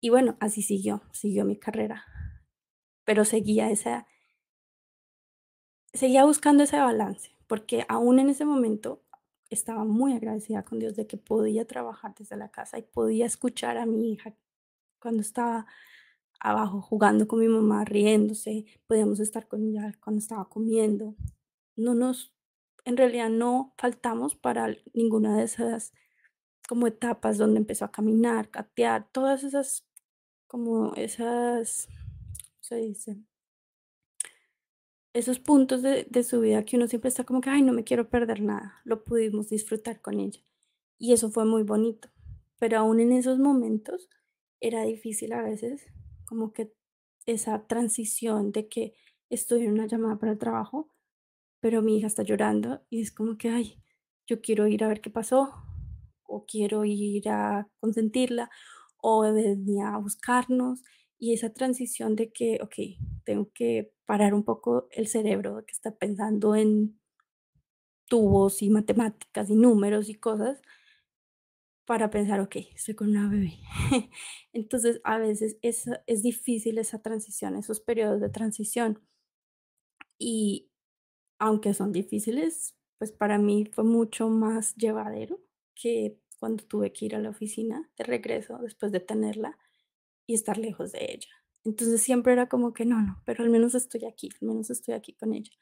y 0.00 0.08
bueno, 0.08 0.36
así 0.40 0.62
siguió, 0.62 1.02
siguió 1.12 1.44
mi 1.44 1.58
carrera, 1.58 2.06
pero 3.04 3.24
seguía 3.24 3.70
esa, 3.70 4.06
seguía 5.92 6.24
buscando 6.24 6.62
ese 6.62 6.78
balance, 6.78 7.36
porque 7.46 7.84
aún 7.88 8.18
en 8.18 8.30
ese 8.30 8.44
momento 8.44 9.04
estaba 9.50 9.84
muy 9.84 10.14
agradecida 10.14 10.64
con 10.64 10.78
Dios 10.78 10.96
de 10.96 11.06
que 11.06 11.16
podía 11.16 11.66
trabajar 11.66 12.14
desde 12.18 12.36
la 12.36 12.50
casa 12.50 12.78
y 12.78 12.82
podía 12.82 13.26
escuchar 13.26 13.78
a 13.78 13.86
mi 13.86 14.12
hija 14.12 14.34
cuando 14.98 15.20
estaba 15.20 15.66
abajo 16.40 16.80
jugando 16.80 17.26
con 17.26 17.40
mi 17.40 17.48
mamá, 17.48 17.84
riéndose, 17.84 18.66
podíamos 18.86 19.20
estar 19.20 19.48
con 19.48 19.64
ella 19.64 19.92
cuando 20.02 20.20
estaba 20.20 20.48
comiendo. 20.48 21.14
No 21.76 21.94
nos, 21.94 22.34
en 22.84 22.96
realidad 22.96 23.30
no 23.30 23.74
faltamos 23.78 24.34
para 24.34 24.76
ninguna 24.94 25.36
de 25.36 25.44
esas 25.44 25.92
como 26.68 26.86
etapas 26.86 27.38
donde 27.38 27.58
empezó 27.58 27.84
a 27.84 27.92
caminar, 27.92 28.50
gatear, 28.52 29.08
todas 29.12 29.44
esas, 29.44 29.86
como 30.46 30.94
esas, 30.94 31.86
¿cómo 31.86 32.62
se 32.62 32.76
dice? 32.76 33.16
Esos 35.12 35.38
puntos 35.38 35.82
de, 35.82 36.06
de 36.10 36.22
su 36.24 36.40
vida 36.40 36.64
que 36.64 36.76
uno 36.76 36.88
siempre 36.88 37.08
está 37.08 37.24
como 37.24 37.40
que, 37.40 37.50
ay, 37.50 37.62
no 37.62 37.72
me 37.72 37.84
quiero 37.84 38.08
perder 38.10 38.42
nada, 38.42 38.80
lo 38.84 39.04
pudimos 39.04 39.48
disfrutar 39.48 40.00
con 40.00 40.20
ella. 40.20 40.40
Y 40.98 41.12
eso 41.12 41.30
fue 41.30 41.44
muy 41.44 41.62
bonito. 41.62 42.08
Pero 42.58 42.78
aún 42.78 43.00
en 43.00 43.12
esos 43.12 43.38
momentos 43.38 44.08
era 44.60 44.82
difícil 44.84 45.32
a 45.32 45.42
veces, 45.42 45.86
como 46.26 46.52
que 46.52 46.72
esa 47.26 47.66
transición 47.66 48.52
de 48.52 48.68
que 48.68 48.94
estoy 49.30 49.62
en 49.64 49.72
una 49.72 49.86
llamada 49.86 50.18
para 50.18 50.32
el 50.32 50.38
trabajo, 50.38 50.92
pero 51.60 51.82
mi 51.82 51.98
hija 51.98 52.06
está 52.08 52.22
llorando 52.22 52.82
y 52.90 53.00
es 53.02 53.12
como 53.12 53.38
que, 53.38 53.50
ay, 53.50 53.82
yo 54.26 54.40
quiero 54.40 54.66
ir 54.66 54.84
a 54.84 54.88
ver 54.88 55.00
qué 55.00 55.10
pasó, 55.10 55.54
o 56.24 56.44
quiero 56.46 56.84
ir 56.84 57.28
a 57.28 57.68
consentirla, 57.80 58.50
o 58.98 59.22
venía 59.22 59.94
a 59.94 59.98
buscarnos, 59.98 60.82
y 61.18 61.32
esa 61.32 61.52
transición 61.52 62.16
de 62.16 62.32
que, 62.32 62.58
ok, 62.62 62.74
tengo 63.24 63.50
que 63.52 63.92
parar 64.04 64.34
un 64.34 64.44
poco 64.44 64.88
el 64.90 65.08
cerebro 65.08 65.64
que 65.66 65.72
está 65.72 65.96
pensando 65.96 66.54
en 66.54 67.00
tubos 68.06 68.62
y 68.62 68.70
matemáticas 68.70 69.50
y 69.50 69.56
números 69.56 70.08
y 70.08 70.14
cosas 70.14 70.60
para 71.86 72.10
pensar, 72.10 72.40
ok, 72.40 72.56
estoy 72.74 72.94
con 72.94 73.10
una 73.10 73.28
bebé. 73.28 73.54
Entonces, 74.52 75.00
a 75.04 75.18
veces 75.18 75.58
es, 75.62 75.86
es 76.06 76.22
difícil 76.22 76.78
esa 76.78 77.00
transición, 77.02 77.56
esos 77.56 77.80
periodos 77.80 78.20
de 78.20 78.28
transición. 78.30 79.00
Y 80.18 80.70
aunque 81.38 81.74
son 81.74 81.92
difíciles, 81.92 82.76
pues 82.98 83.12
para 83.12 83.38
mí 83.38 83.66
fue 83.66 83.84
mucho 83.84 84.28
más 84.30 84.74
llevadero 84.76 85.40
que 85.74 86.20
cuando 86.40 86.64
tuve 86.64 86.92
que 86.92 87.06
ir 87.06 87.16
a 87.16 87.20
la 87.20 87.30
oficina 87.30 87.90
de 87.98 88.04
regreso 88.04 88.58
después 88.58 88.92
de 88.92 89.00
tenerla 89.00 89.58
y 90.26 90.34
estar 90.34 90.58
lejos 90.58 90.92
de 90.92 91.06
ella. 91.12 91.28
Entonces 91.64 92.02
siempre 92.02 92.32
era 92.34 92.48
como 92.48 92.74
que 92.74 92.86
no, 92.86 93.02
no, 93.02 93.22
pero 93.26 93.44
al 93.44 93.50
menos 93.50 93.74
estoy 93.74 94.04
aquí, 94.06 94.30
al 94.40 94.48
menos 94.48 94.70
estoy 94.70 94.94
aquí 94.94 95.14
con 95.14 95.34
ella. 95.34 95.52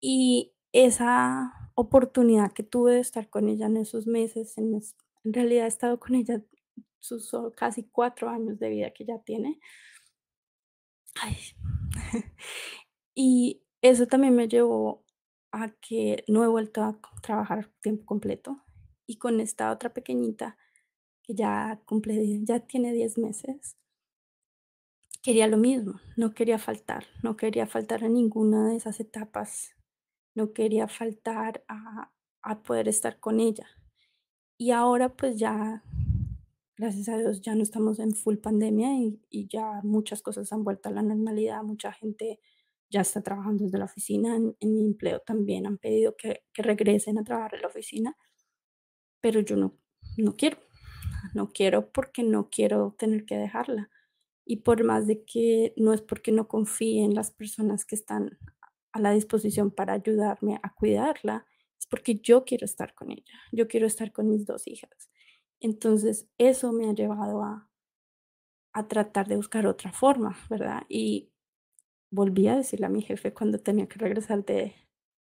Y 0.00 0.52
esa 0.72 1.52
oportunidad 1.74 2.52
que 2.52 2.62
tuve 2.62 2.94
de 2.94 3.00
estar 3.00 3.30
con 3.30 3.48
ella 3.48 3.66
en 3.66 3.76
esos 3.78 4.06
meses, 4.06 4.58
en, 4.58 4.74
es- 4.74 4.96
en 5.24 5.32
realidad 5.32 5.64
he 5.64 5.68
estado 5.68 5.98
con 5.98 6.14
ella 6.14 6.42
sus 6.98 7.30
casi 7.56 7.84
cuatro 7.84 8.28
años 8.28 8.58
de 8.58 8.68
vida 8.70 8.92
que 8.92 9.04
ya 9.04 9.18
tiene. 9.18 9.60
Y 13.16 13.62
eso 13.80 14.06
también 14.06 14.34
me 14.34 14.48
llevó 14.48 15.04
a 15.52 15.70
que 15.70 16.24
no 16.26 16.42
he 16.42 16.48
vuelto 16.48 16.82
a 16.82 16.98
trabajar 17.22 17.70
tiempo 17.80 18.04
completo. 18.04 18.64
Y 19.06 19.18
con 19.18 19.40
esta 19.40 19.70
otra 19.70 19.92
pequeñita 19.94 20.58
que 21.22 21.34
ya 21.34 21.80
cumple, 21.86 22.44
ya 22.44 22.60
tiene 22.60 22.92
10 22.92 23.18
meses, 23.18 23.76
quería 25.22 25.46
lo 25.46 25.56
mismo, 25.56 26.00
no 26.16 26.34
quería 26.34 26.58
faltar, 26.58 27.06
no 27.22 27.36
quería 27.36 27.66
faltar 27.66 28.04
a 28.04 28.08
ninguna 28.08 28.68
de 28.68 28.76
esas 28.76 29.00
etapas, 29.00 29.74
no 30.34 30.52
quería 30.52 30.88
faltar 30.88 31.64
a, 31.68 32.12
a 32.42 32.62
poder 32.62 32.88
estar 32.88 33.20
con 33.20 33.40
ella. 33.40 33.66
Y 34.64 34.70
ahora 34.70 35.14
pues 35.14 35.36
ya 35.38 35.82
gracias 36.78 37.10
a 37.10 37.18
Dios 37.18 37.42
ya 37.42 37.54
no 37.54 37.62
estamos 37.62 37.98
en 37.98 38.14
full 38.14 38.36
pandemia 38.36 38.96
y, 38.96 39.20
y 39.28 39.46
ya 39.46 39.82
muchas 39.82 40.22
cosas 40.22 40.50
han 40.54 40.64
vuelto 40.64 40.88
a 40.88 40.92
la 40.92 41.02
normalidad, 41.02 41.62
mucha 41.62 41.92
gente 41.92 42.40
ya 42.88 43.02
está 43.02 43.20
trabajando 43.20 43.64
desde 43.64 43.76
la 43.76 43.84
oficina, 43.84 44.34
en, 44.36 44.56
en 44.60 44.72
mi 44.72 44.86
empleo 44.86 45.20
también 45.20 45.66
han 45.66 45.76
pedido 45.76 46.16
que, 46.16 46.44
que 46.54 46.62
regresen 46.62 47.18
a 47.18 47.24
trabajar 47.24 47.56
en 47.56 47.60
la 47.60 47.68
oficina, 47.68 48.16
pero 49.20 49.40
yo 49.40 49.54
no, 49.56 49.74
no 50.16 50.34
quiero, 50.34 50.56
no 51.34 51.52
quiero 51.52 51.92
porque 51.92 52.22
no 52.22 52.48
quiero 52.48 52.96
tener 52.98 53.26
que 53.26 53.36
dejarla. 53.36 53.90
Y 54.46 54.62
por 54.62 54.82
más 54.82 55.06
de 55.06 55.26
que 55.26 55.74
no 55.76 55.92
es 55.92 56.00
porque 56.00 56.32
no 56.32 56.48
confíe 56.48 57.04
en 57.04 57.14
las 57.14 57.30
personas 57.30 57.84
que 57.84 57.96
están 57.96 58.38
a 58.92 58.98
la 58.98 59.10
disposición 59.10 59.70
para 59.70 59.92
ayudarme 59.92 60.58
a 60.62 60.72
cuidarla, 60.72 61.44
es 61.78 61.86
porque 61.86 62.16
yo 62.16 62.44
quiero 62.44 62.64
estar 62.64 62.94
con 62.94 63.10
ella, 63.10 63.38
yo 63.52 63.68
quiero 63.68 63.86
estar 63.86 64.12
con 64.12 64.28
mis 64.28 64.46
dos 64.46 64.66
hijas. 64.66 65.10
Entonces, 65.60 66.28
eso 66.38 66.72
me 66.72 66.88
ha 66.88 66.92
llevado 66.92 67.42
a, 67.42 67.70
a 68.72 68.88
tratar 68.88 69.28
de 69.28 69.36
buscar 69.36 69.66
otra 69.66 69.92
forma, 69.92 70.36
¿verdad? 70.50 70.82
Y 70.88 71.30
volví 72.10 72.48
a 72.48 72.56
decirle 72.56 72.86
a 72.86 72.90
mi 72.90 73.02
jefe 73.02 73.32
cuando 73.32 73.58
tenía 73.58 73.88
que 73.88 73.98
regresar 73.98 74.44
de 74.44 74.74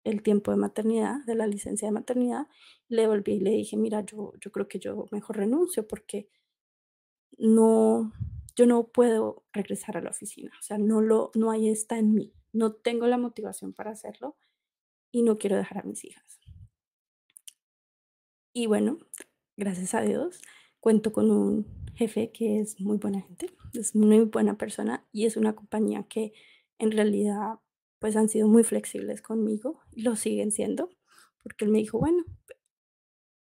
el 0.05 0.23
tiempo 0.23 0.51
de 0.51 0.57
maternidad, 0.57 1.25
de 1.27 1.35
la 1.35 1.47
licencia 1.47 1.87
de 1.87 1.93
maternidad, 1.93 2.47
le 2.89 3.07
volví 3.07 3.35
y 3.35 3.41
le 3.41 3.51
dije, 3.51 3.77
mira, 3.77 4.01
yo, 4.01 4.33
yo 4.41 4.51
creo 4.51 4.67
que 4.67 4.79
yo 4.79 5.07
mejor 5.11 5.37
renuncio 5.37 5.87
porque 5.87 6.31
no, 7.39 8.13
yo 8.57 8.67
no 8.67 8.89
puedo 8.89 9.45
regresar 9.53 9.97
a 9.97 10.03
la 10.03 10.11
oficina, 10.11 10.53
o 10.59 10.63
sea, 10.63 10.79
no 10.79 11.01
lo, 11.01 11.31
no 11.35 11.51
hay 11.51 11.69
está 11.69 11.99
en 11.99 12.15
mí, 12.15 12.33
no 12.53 12.73
tengo 12.73 13.07
la 13.07 13.19
motivación 13.19 13.73
para 13.73 13.91
hacerlo 13.91 14.37
y 15.11 15.23
no 15.23 15.39
quiero 15.39 15.57
dejar 15.57 15.79
a 15.79 15.83
mis 15.83 16.05
hijas. 16.05 16.41
Y 18.53 18.67
bueno, 18.67 18.99
gracias 19.57 19.95
a 19.95 20.03
Dios, 20.03 20.41
cuento 20.81 21.13
con 21.13 21.31
un 21.31 21.67
jefe 21.95 22.33
que 22.33 22.61
es 22.61 22.81
muy 22.81 22.99
buena 22.99 23.21
gente, 23.21 23.51
es 23.75 23.95
muy 23.95 24.21
buena 24.21 24.57
persona 24.57 25.07
y 25.13 25.27
es 25.27 25.37
una 25.37 25.55
compañía 25.55 26.05
que 26.05 26.33
en 26.79 26.93
realidad 26.93 27.61
pues 27.99 28.17
han 28.17 28.29
sido 28.29 28.49
muy 28.49 28.65
flexibles 28.65 29.23
conmigo 29.23 29.81
y 29.93 30.03
lo 30.03 30.17
siguen 30.17 30.51
siendo, 30.51 30.91
porque 31.43 31.67
él 31.67 31.71
me 31.71 31.79
dijo, 31.79 31.99
bueno, 31.99 32.25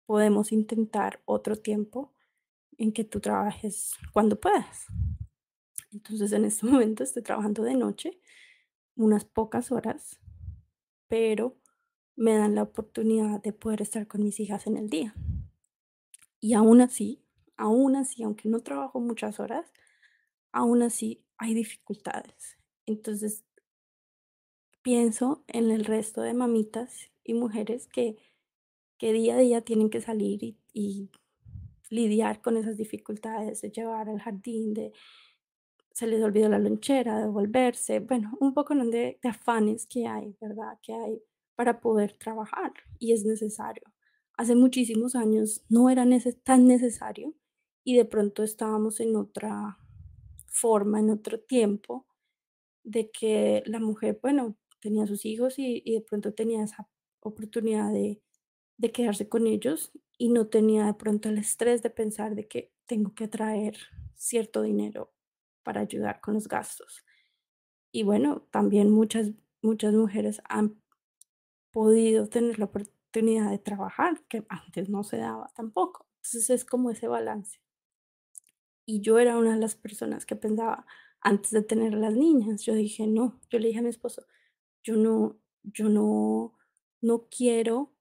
podemos 0.05 0.51
intentar 0.51 1.21
otro 1.25 1.55
tiempo 1.55 2.13
en 2.77 2.91
que 2.91 3.03
tú 3.03 3.19
trabajes 3.19 3.93
cuando 4.13 4.39
puedas. 4.39 4.87
Entonces 5.91 6.31
en 6.31 6.45
este 6.45 6.65
momento 6.65 7.03
estoy 7.03 7.23
trabajando 7.23 7.63
de 7.63 7.75
noche, 7.75 8.19
unas 8.95 9.25
pocas 9.25 9.71
horas, 9.71 10.19
pero 11.07 11.57
me 12.15 12.35
dan 12.35 12.55
la 12.55 12.63
oportunidad 12.63 13.41
de 13.41 13.53
poder 13.53 13.81
estar 13.81 14.07
con 14.07 14.23
mis 14.23 14.39
hijas 14.39 14.67
en 14.67 14.77
el 14.77 14.89
día. 14.89 15.13
Y 16.39 16.53
aún 16.53 16.81
así, 16.81 17.23
aún 17.55 17.95
así, 17.95 18.23
aunque 18.23 18.49
no 18.49 18.61
trabajo 18.61 18.99
muchas 18.99 19.39
horas, 19.39 19.71
aún 20.51 20.81
así 20.81 21.23
hay 21.37 21.53
dificultades. 21.53 22.57
Entonces, 22.85 23.43
pienso 24.81 25.43
en 25.47 25.71
el 25.71 25.85
resto 25.85 26.21
de 26.21 26.33
mamitas 26.33 27.11
y 27.23 27.33
mujeres 27.33 27.87
que, 27.87 28.17
que 28.97 29.13
día 29.13 29.35
a 29.35 29.39
día 29.39 29.61
tienen 29.61 29.89
que 29.89 30.01
salir 30.01 30.43
y, 30.43 30.57
y 30.73 31.11
lidiar 31.89 32.41
con 32.41 32.57
esas 32.57 32.77
dificultades 32.77 33.61
de 33.61 33.71
llevar 33.71 34.09
al 34.09 34.19
jardín, 34.19 34.73
de 34.73 34.93
se 35.97 36.05
les 36.05 36.21
olvidó 36.21 36.47
la 36.47 36.59
lonchera, 36.59 37.19
de 37.19 37.27
volverse, 37.27 37.99
bueno, 38.01 38.37
un 38.39 38.53
poco 38.53 38.75
de, 38.75 39.17
de 39.19 39.29
afanes 39.29 39.87
que 39.87 40.05
hay, 40.05 40.35
¿verdad? 40.39 40.77
Que 40.83 40.93
hay 40.93 41.23
para 41.55 41.79
poder 41.79 42.13
trabajar 42.19 42.71
y 42.99 43.13
es 43.13 43.25
necesario. 43.25 43.81
Hace 44.37 44.53
muchísimos 44.53 45.15
años 45.15 45.63
no 45.69 45.89
era 45.89 46.05
tan 46.43 46.67
necesario 46.67 47.33
y 47.83 47.97
de 47.97 48.05
pronto 48.05 48.43
estábamos 48.43 48.99
en 48.99 49.15
otra 49.15 49.79
forma, 50.45 50.99
en 50.99 51.09
otro 51.09 51.39
tiempo, 51.39 52.05
de 52.83 53.09
que 53.09 53.63
la 53.65 53.79
mujer, 53.79 54.19
bueno, 54.21 54.55
tenía 54.79 55.07
sus 55.07 55.25
hijos 55.25 55.57
y, 55.57 55.81
y 55.83 55.93
de 55.95 56.01
pronto 56.01 56.31
tenía 56.31 56.63
esa 56.63 56.87
oportunidad 57.21 57.91
de, 57.91 58.21
de 58.77 58.91
quedarse 58.91 59.27
con 59.27 59.47
ellos 59.47 59.91
y 60.15 60.29
no 60.29 60.45
tenía 60.45 60.85
de 60.85 60.93
pronto 60.93 61.29
el 61.29 61.39
estrés 61.39 61.81
de 61.81 61.89
pensar 61.89 62.35
de 62.35 62.47
que 62.47 62.71
tengo 62.85 63.15
que 63.15 63.27
traer 63.27 63.77
cierto 64.13 64.61
dinero 64.61 65.16
para 65.67 65.81
ayudar 65.81 66.21
con 66.21 66.35
los 66.35 66.47
gastos. 66.47 67.03
Y 67.91 68.03
bueno, 68.03 68.47
también 68.51 68.89
muchas, 68.89 69.31
muchas 69.61 69.93
mujeres 69.93 70.41
han 70.47 70.81
podido 71.71 72.29
tener 72.29 72.57
la 72.57 72.65
oportunidad 72.65 73.51
de 73.51 73.59
trabajar, 73.59 74.21
que 74.29 74.45
antes 74.47 74.87
no 74.87 75.03
se 75.03 75.17
daba 75.17 75.51
tampoco. 75.57 76.07
Entonces 76.19 76.49
es 76.51 76.63
como 76.63 76.89
ese 76.89 77.09
balance. 77.09 77.59
Y 78.85 79.01
yo 79.01 79.19
era 79.19 79.37
una 79.37 79.55
de 79.55 79.59
las 79.59 79.75
personas 79.75 80.25
que 80.25 80.37
pensaba, 80.37 80.85
antes 81.19 81.51
de 81.51 81.63
tener 81.63 81.95
las 81.95 82.15
niñas, 82.15 82.61
yo 82.61 82.73
dije, 82.73 83.05
no, 83.05 83.37
yo 83.49 83.59
le 83.59 83.67
dije 83.67 83.79
a 83.79 83.83
mi 83.83 83.89
esposo, 83.89 84.25
yo 84.85 84.95
no, 84.95 85.35
yo 85.63 85.89
no, 85.89 86.53
no 87.01 87.27
quiero 87.29 87.91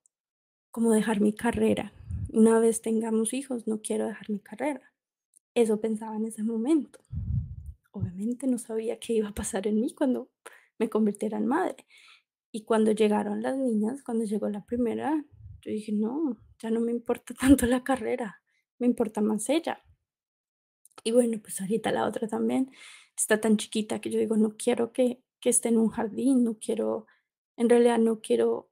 como 0.70 0.92
dejar 0.92 1.20
mi 1.20 1.32
carrera. 1.32 1.92
Una 2.32 2.60
vez 2.60 2.80
tengamos 2.80 3.34
hijos, 3.34 3.66
no 3.66 3.82
quiero 3.82 4.06
dejar 4.06 4.30
mi 4.30 4.38
carrera. 4.38 4.92
Eso 5.52 5.80
pensaba 5.80 6.14
en 6.14 6.26
ese 6.26 6.44
momento 6.44 7.00
obviamente 7.96 8.46
no 8.46 8.58
sabía 8.58 8.98
qué 8.98 9.14
iba 9.14 9.28
a 9.28 9.34
pasar 9.34 9.66
en 9.66 9.80
mí 9.80 9.94
cuando 9.94 10.30
me 10.78 10.88
convirtiera 10.88 11.38
en 11.38 11.46
madre. 11.46 11.86
Y 12.52 12.64
cuando 12.64 12.92
llegaron 12.92 13.42
las 13.42 13.56
niñas, 13.56 14.02
cuando 14.02 14.24
llegó 14.24 14.48
la 14.48 14.64
primera, 14.64 15.24
yo 15.62 15.70
dije, 15.70 15.92
no, 15.92 16.38
ya 16.58 16.70
no 16.70 16.80
me 16.80 16.92
importa 16.92 17.34
tanto 17.40 17.66
la 17.66 17.84
carrera, 17.84 18.40
me 18.78 18.86
importa 18.86 19.20
más 19.20 19.48
ella. 19.48 19.82
Y 21.04 21.12
bueno, 21.12 21.38
pues 21.40 21.60
ahorita 21.60 21.92
la 21.92 22.06
otra 22.06 22.28
también 22.28 22.70
está 23.16 23.40
tan 23.40 23.56
chiquita 23.56 24.00
que 24.00 24.10
yo 24.10 24.18
digo, 24.18 24.36
no 24.36 24.56
quiero 24.56 24.92
que, 24.92 25.22
que 25.40 25.50
esté 25.50 25.68
en 25.68 25.78
un 25.78 25.88
jardín, 25.88 26.44
no 26.44 26.58
quiero, 26.58 27.06
en 27.56 27.68
realidad 27.68 27.98
no 27.98 28.20
quiero 28.20 28.70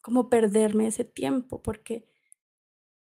como 0.00 0.28
perderme 0.30 0.86
ese 0.86 1.04
tiempo 1.04 1.60
porque 1.62 2.08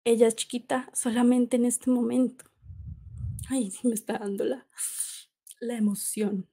ella 0.06 0.28
es 0.28 0.36
chiquita 0.36 0.90
solamente 0.94 1.56
en 1.56 1.66
este 1.66 1.90
momento. 1.90 2.46
Ay, 3.50 3.72
sí 3.72 3.88
me 3.88 3.94
está 3.94 4.18
dando 4.20 4.46
la, 4.46 4.68
la 5.64 5.76
emoción. 5.78 6.48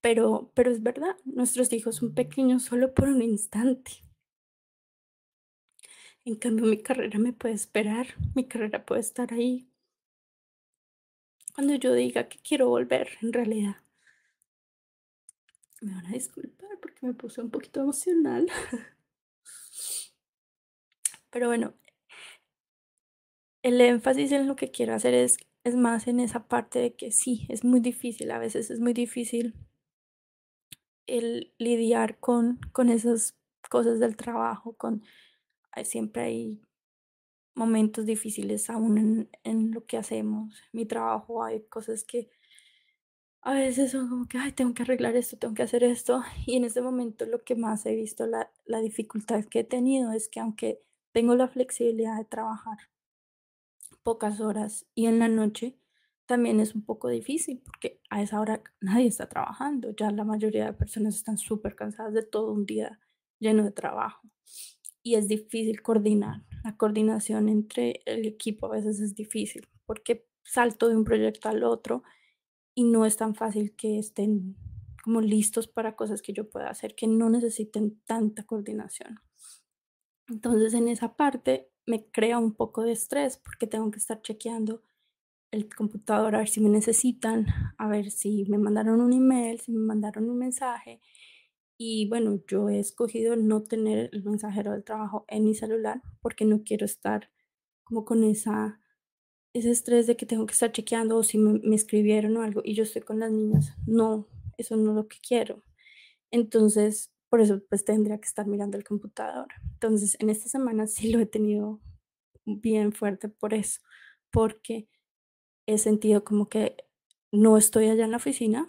Pero, 0.00 0.50
pero 0.54 0.70
es 0.70 0.82
verdad, 0.82 1.16
nuestros 1.24 1.72
hijos 1.72 1.96
son 1.96 2.14
pequeños 2.14 2.62
solo 2.64 2.94
por 2.94 3.08
un 3.08 3.22
instante. 3.22 4.02
En 6.24 6.36
cambio, 6.36 6.66
mi 6.66 6.82
carrera 6.82 7.18
me 7.18 7.32
puede 7.32 7.54
esperar, 7.54 8.06
mi 8.34 8.46
carrera 8.46 8.84
puede 8.84 9.00
estar 9.00 9.32
ahí. 9.32 9.68
Cuando 11.54 11.74
yo 11.74 11.92
diga 11.92 12.28
que 12.28 12.38
quiero 12.38 12.68
volver, 12.68 13.18
en 13.22 13.32
realidad. 13.32 13.76
Me 15.80 15.94
van 15.94 16.06
a 16.06 16.10
disculpar 16.10 16.78
porque 16.80 17.06
me 17.06 17.14
puse 17.14 17.40
un 17.40 17.50
poquito 17.50 17.80
emocional. 17.80 18.46
Pero 21.30 21.46
bueno, 21.48 21.74
el 23.62 23.80
énfasis 23.80 24.32
en 24.32 24.46
lo 24.46 24.56
que 24.56 24.70
quiero 24.70 24.94
hacer 24.94 25.14
es 25.14 25.36
más 25.76 26.06
en 26.06 26.20
esa 26.20 26.46
parte 26.48 26.78
de 26.78 26.94
que 26.94 27.10
sí, 27.10 27.46
es 27.48 27.64
muy 27.64 27.80
difícil, 27.80 28.30
a 28.30 28.38
veces 28.38 28.70
es 28.70 28.80
muy 28.80 28.92
difícil 28.92 29.54
el 31.06 31.52
lidiar 31.58 32.18
con, 32.18 32.60
con 32.72 32.88
esas 32.88 33.36
cosas 33.68 34.00
del 34.00 34.16
trabajo, 34.16 34.74
con 34.74 35.02
siempre 35.84 36.22
hay 36.22 36.60
momentos 37.54 38.06
difíciles 38.06 38.70
aún 38.70 38.98
en, 38.98 39.30
en 39.44 39.72
lo 39.72 39.84
que 39.86 39.96
hacemos. 39.96 40.62
Mi 40.72 40.86
trabajo 40.86 41.42
hay 41.42 41.62
cosas 41.62 42.04
que 42.04 42.30
a 43.42 43.54
veces 43.54 43.92
son 43.92 44.08
como 44.08 44.28
que, 44.28 44.38
ay, 44.38 44.52
tengo 44.52 44.74
que 44.74 44.82
arreglar 44.82 45.16
esto, 45.16 45.38
tengo 45.38 45.54
que 45.54 45.62
hacer 45.62 45.82
esto. 45.82 46.22
Y 46.46 46.56
en 46.56 46.64
este 46.64 46.82
momento 46.82 47.26
lo 47.26 47.42
que 47.42 47.54
más 47.54 47.86
he 47.86 47.94
visto, 47.94 48.26
la, 48.26 48.50
la 48.66 48.80
dificultad 48.80 49.44
que 49.44 49.60
he 49.60 49.64
tenido 49.64 50.12
es 50.12 50.28
que 50.28 50.40
aunque 50.40 50.82
tengo 51.12 51.34
la 51.34 51.48
flexibilidad 51.48 52.18
de 52.18 52.24
trabajar 52.24 52.78
pocas 54.02 54.40
horas 54.40 54.86
y 54.94 55.06
en 55.06 55.18
la 55.18 55.28
noche 55.28 55.78
también 56.26 56.60
es 56.60 56.74
un 56.74 56.84
poco 56.84 57.08
difícil 57.08 57.60
porque 57.64 58.00
a 58.08 58.22
esa 58.22 58.40
hora 58.40 58.62
nadie 58.80 59.08
está 59.08 59.28
trabajando, 59.28 59.94
ya 59.96 60.10
la 60.10 60.24
mayoría 60.24 60.66
de 60.66 60.72
personas 60.72 61.16
están 61.16 61.38
súper 61.38 61.74
cansadas 61.74 62.14
de 62.14 62.22
todo 62.22 62.52
un 62.52 62.66
día 62.66 63.00
lleno 63.38 63.64
de 63.64 63.72
trabajo 63.72 64.28
y 65.02 65.14
es 65.14 65.28
difícil 65.28 65.82
coordinar. 65.82 66.44
La 66.62 66.76
coordinación 66.76 67.48
entre 67.48 68.02
el 68.04 68.26
equipo 68.26 68.66
a 68.66 68.70
veces 68.70 69.00
es 69.00 69.14
difícil 69.14 69.68
porque 69.86 70.28
salto 70.44 70.88
de 70.88 70.96
un 70.96 71.04
proyecto 71.04 71.48
al 71.48 71.64
otro 71.64 72.02
y 72.74 72.84
no 72.84 73.06
es 73.06 73.16
tan 73.16 73.34
fácil 73.34 73.74
que 73.74 73.98
estén 73.98 74.56
como 75.02 75.20
listos 75.20 75.66
para 75.66 75.96
cosas 75.96 76.22
que 76.22 76.32
yo 76.32 76.48
pueda 76.50 76.68
hacer 76.68 76.94
que 76.94 77.06
no 77.06 77.30
necesiten 77.30 78.00
tanta 78.04 78.44
coordinación. 78.44 79.20
Entonces 80.28 80.74
en 80.74 80.88
esa 80.88 81.16
parte 81.16 81.69
me 81.86 82.06
crea 82.10 82.38
un 82.38 82.54
poco 82.54 82.82
de 82.82 82.92
estrés 82.92 83.38
porque 83.38 83.66
tengo 83.66 83.90
que 83.90 83.98
estar 83.98 84.20
chequeando 84.22 84.82
el 85.50 85.74
computador 85.74 86.34
a 86.34 86.38
ver 86.38 86.48
si 86.48 86.60
me 86.60 86.68
necesitan, 86.68 87.46
a 87.78 87.88
ver 87.88 88.10
si 88.10 88.44
me 88.48 88.58
mandaron 88.58 89.00
un 89.00 89.12
email, 89.12 89.60
si 89.60 89.72
me 89.72 89.80
mandaron 89.80 90.30
un 90.30 90.38
mensaje. 90.38 91.00
Y 91.76 92.08
bueno, 92.08 92.40
yo 92.46 92.68
he 92.68 92.78
escogido 92.78 93.36
no 93.36 93.62
tener 93.62 94.10
el 94.12 94.22
mensajero 94.22 94.72
del 94.72 94.84
trabajo 94.84 95.24
en 95.28 95.44
mi 95.44 95.54
celular 95.54 96.02
porque 96.20 96.44
no 96.44 96.62
quiero 96.62 96.84
estar 96.84 97.30
como 97.84 98.04
con 98.04 98.22
esa 98.24 98.80
ese 99.52 99.70
estrés 99.70 100.06
de 100.06 100.16
que 100.16 100.26
tengo 100.26 100.46
que 100.46 100.52
estar 100.52 100.70
chequeando 100.72 101.16
o 101.16 101.22
si 101.24 101.38
me, 101.38 101.58
me 101.64 101.74
escribieron 101.74 102.36
o 102.36 102.42
algo 102.42 102.62
y 102.64 102.74
yo 102.74 102.84
estoy 102.84 103.02
con 103.02 103.18
las 103.20 103.32
niñas. 103.32 103.74
No, 103.86 104.28
eso 104.58 104.76
no 104.76 104.90
es 104.90 104.96
lo 104.96 105.08
que 105.08 105.18
quiero. 105.26 105.64
Entonces, 106.30 107.12
por 107.30 107.40
eso 107.40 107.62
pues 107.68 107.84
tendría 107.84 108.18
que 108.18 108.26
estar 108.26 108.46
mirando 108.46 108.76
el 108.76 108.84
computador. 108.84 109.46
Entonces, 109.72 110.16
en 110.20 110.30
esta 110.30 110.48
semana 110.48 110.86
sí 110.88 111.10
lo 111.12 111.20
he 111.20 111.26
tenido 111.26 111.80
bien 112.44 112.92
fuerte 112.92 113.28
por 113.28 113.54
eso, 113.54 113.80
porque 114.30 114.88
he 115.66 115.78
sentido 115.78 116.24
como 116.24 116.48
que 116.48 116.76
no 117.32 117.56
estoy 117.56 117.88
allá 117.88 118.04
en 118.04 118.10
la 118.10 118.16
oficina, 118.16 118.66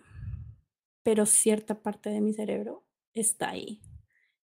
pero 1.03 1.25
cierta 1.25 1.81
parte 1.81 2.11
de 2.11 2.21
mi 2.21 2.33
cerebro 2.33 2.85
está 3.13 3.49
ahí. 3.49 3.81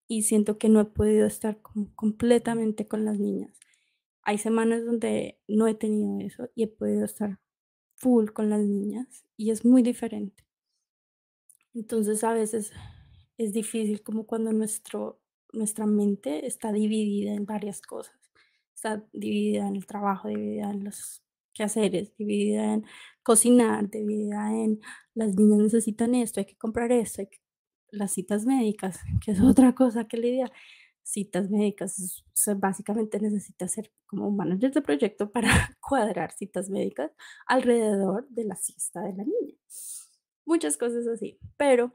Y 0.07 0.23
siento 0.23 0.57
que 0.57 0.69
no 0.69 0.79
he 0.79 0.85
podido 0.85 1.27
estar 1.27 1.59
completamente 1.95 2.87
con 2.87 3.03
las 3.05 3.19
niñas. 3.19 3.59
Hay 4.21 4.37
semanas 4.37 4.85
donde 4.85 5.41
no 5.47 5.67
he 5.67 5.75
tenido 5.75 6.25
eso 6.25 6.49
y 6.55 6.63
he 6.63 6.67
podido 6.67 7.03
estar 7.05 7.39
full 7.95 8.29
con 8.29 8.49
las 8.49 8.61
niñas 8.61 9.25
y 9.35 9.51
es 9.51 9.65
muy 9.65 9.83
diferente. 9.83 10.45
Entonces 11.73 12.23
a 12.23 12.33
veces 12.33 12.71
es 13.37 13.53
difícil 13.53 14.01
como 14.01 14.25
cuando 14.25 14.53
nuestro, 14.53 15.19
nuestra 15.53 15.85
mente 15.85 16.45
está 16.45 16.71
dividida 16.71 17.33
en 17.33 17.45
varias 17.45 17.81
cosas. 17.81 18.15
Está 18.73 19.05
dividida 19.13 19.67
en 19.67 19.75
el 19.75 19.85
trabajo, 19.85 20.27
dividida 20.27 20.71
en 20.71 20.83
los 20.83 21.23
quehaceres, 21.53 22.15
dividida 22.17 22.73
en 22.73 22.85
cocinar, 23.23 23.89
dividida 23.89 24.51
en 24.51 24.81
las 25.15 25.35
niñas 25.35 25.59
necesitan 25.59 26.13
esto, 26.13 26.39
hay 26.39 26.45
que 26.45 26.57
comprar 26.57 26.91
esto, 26.91 27.21
hay 27.21 27.27
que, 27.27 27.39
las 27.91 28.11
citas 28.11 28.45
médicas, 28.45 28.99
que 29.25 29.31
es 29.31 29.41
otra 29.41 29.73
cosa 29.73 30.07
que 30.07 30.17
lidiar. 30.17 30.51
Citas 31.01 31.51
médicas, 31.51 32.23
básicamente 32.57 33.19
necesita 33.19 33.67
ser 33.67 33.91
como 34.07 34.27
un 34.27 34.35
manager 34.35 34.71
de 34.71 34.81
proyecto 34.81 35.31
para 35.31 35.49
cuadrar 35.79 36.31
citas 36.31 36.69
médicas 36.69 37.11
alrededor 37.45 38.27
de 38.29 38.43
la 38.45 38.55
siesta 38.55 39.01
de 39.01 39.13
la 39.13 39.23
niña. 39.23 39.55
Muchas 40.45 40.77
cosas 40.77 41.07
así, 41.07 41.39
pero 41.57 41.93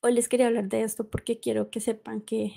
Hoy 0.00 0.14
les 0.14 0.28
quería 0.28 0.46
hablar 0.46 0.68
de 0.68 0.82
esto 0.82 1.10
porque 1.10 1.40
quiero 1.40 1.70
que 1.70 1.80
sepan 1.80 2.20
que 2.20 2.52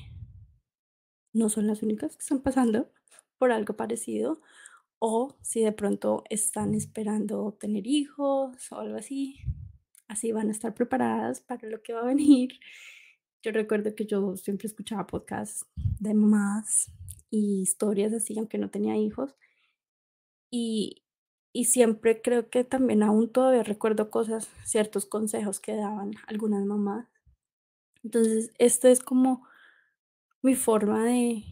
no 1.34 1.50
son 1.50 1.66
las 1.66 1.82
únicas 1.82 2.16
que 2.16 2.22
están 2.22 2.42
pasando 2.42 2.92
por 3.40 3.52
algo 3.52 3.76
parecido 3.76 4.40
o 5.00 5.36
si 5.42 5.64
de 5.64 5.72
pronto 5.72 6.24
están 6.30 6.76
esperando 6.76 7.58
tener 7.60 7.88
hijos 7.88 8.72
o 8.72 8.76
algo 8.76 8.96
así, 8.96 9.40
así 10.08 10.32
van 10.32 10.50
a 10.50 10.52
estar 10.52 10.76
preparadas 10.76 11.42
para 11.42 11.68
lo 11.68 11.82
que 11.82 11.94
va 11.94 12.02
a 12.02 12.06
venir. 12.06 12.60
Yo 13.42 13.52
recuerdo 13.52 13.96
que 13.96 14.06
yo 14.06 14.38
siempre 14.38 14.68
escuchaba 14.68 15.08
podcasts 15.08 15.66
de 15.76 16.14
mamás 16.14 16.92
y 17.32 17.62
historias 17.62 18.14
así, 18.14 18.38
aunque 18.38 18.60
no 18.60 18.70
tenía 18.70 18.98
hijos. 18.98 19.36
Y, 20.52 21.02
y 21.54 21.66
siempre 21.66 22.22
creo 22.22 22.52
que 22.52 22.64
también 22.64 23.02
aún 23.02 23.32
todavía 23.32 23.64
recuerdo 23.64 24.12
cosas, 24.12 24.48
ciertos 24.64 25.08
consejos 25.08 25.60
que 25.60 25.76
daban 25.76 26.12
algunas 26.28 26.64
mamás 26.66 27.08
entonces, 28.04 28.52
esta 28.58 28.90
es 28.90 29.02
como 29.02 29.46
mi 30.42 30.56
forma 30.56 31.06
de, 31.06 31.44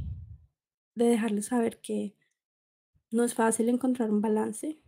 de 0.95 1.05
dejarles 1.05 1.47
saber 1.47 1.79
que 1.81 2.15
no 3.11 3.23
es 3.23 3.33
fácil 3.33 3.69
encontrar 3.69 4.11
un 4.11 4.21
balance. 4.21 4.79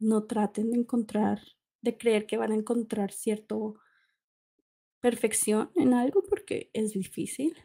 No 0.00 0.24
traten 0.24 0.70
de 0.70 0.78
encontrar, 0.78 1.40
de 1.82 1.96
creer 1.96 2.26
que 2.26 2.36
van 2.36 2.52
a 2.52 2.56
encontrar 2.56 3.12
cierto 3.12 3.76
perfección 5.00 5.70
en 5.76 5.94
algo 5.94 6.22
porque 6.28 6.70
es 6.72 6.92
difícil 6.92 7.56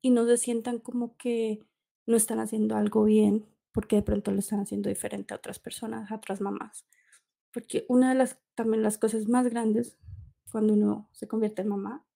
y 0.00 0.10
no 0.10 0.26
se 0.26 0.36
sientan 0.36 0.78
como 0.78 1.16
que 1.16 1.64
no 2.06 2.16
están 2.16 2.40
haciendo 2.40 2.76
algo 2.76 3.04
bien 3.04 3.46
porque 3.72 3.96
de 3.96 4.02
pronto 4.02 4.32
lo 4.32 4.40
están 4.40 4.60
haciendo 4.60 4.88
diferente 4.88 5.34
a 5.34 5.36
otras 5.36 5.58
personas, 5.58 6.10
a 6.10 6.16
otras 6.16 6.40
mamás. 6.40 6.84
Porque 7.52 7.84
una 7.88 8.10
de 8.10 8.16
las 8.16 8.40
también 8.54 8.82
las 8.82 8.98
cosas 8.98 9.28
más 9.28 9.48
grandes 9.48 9.96
cuando 10.50 10.72
uno 10.72 11.08
se 11.12 11.28
convierte 11.28 11.62
en 11.62 11.68
mamá 11.68 12.07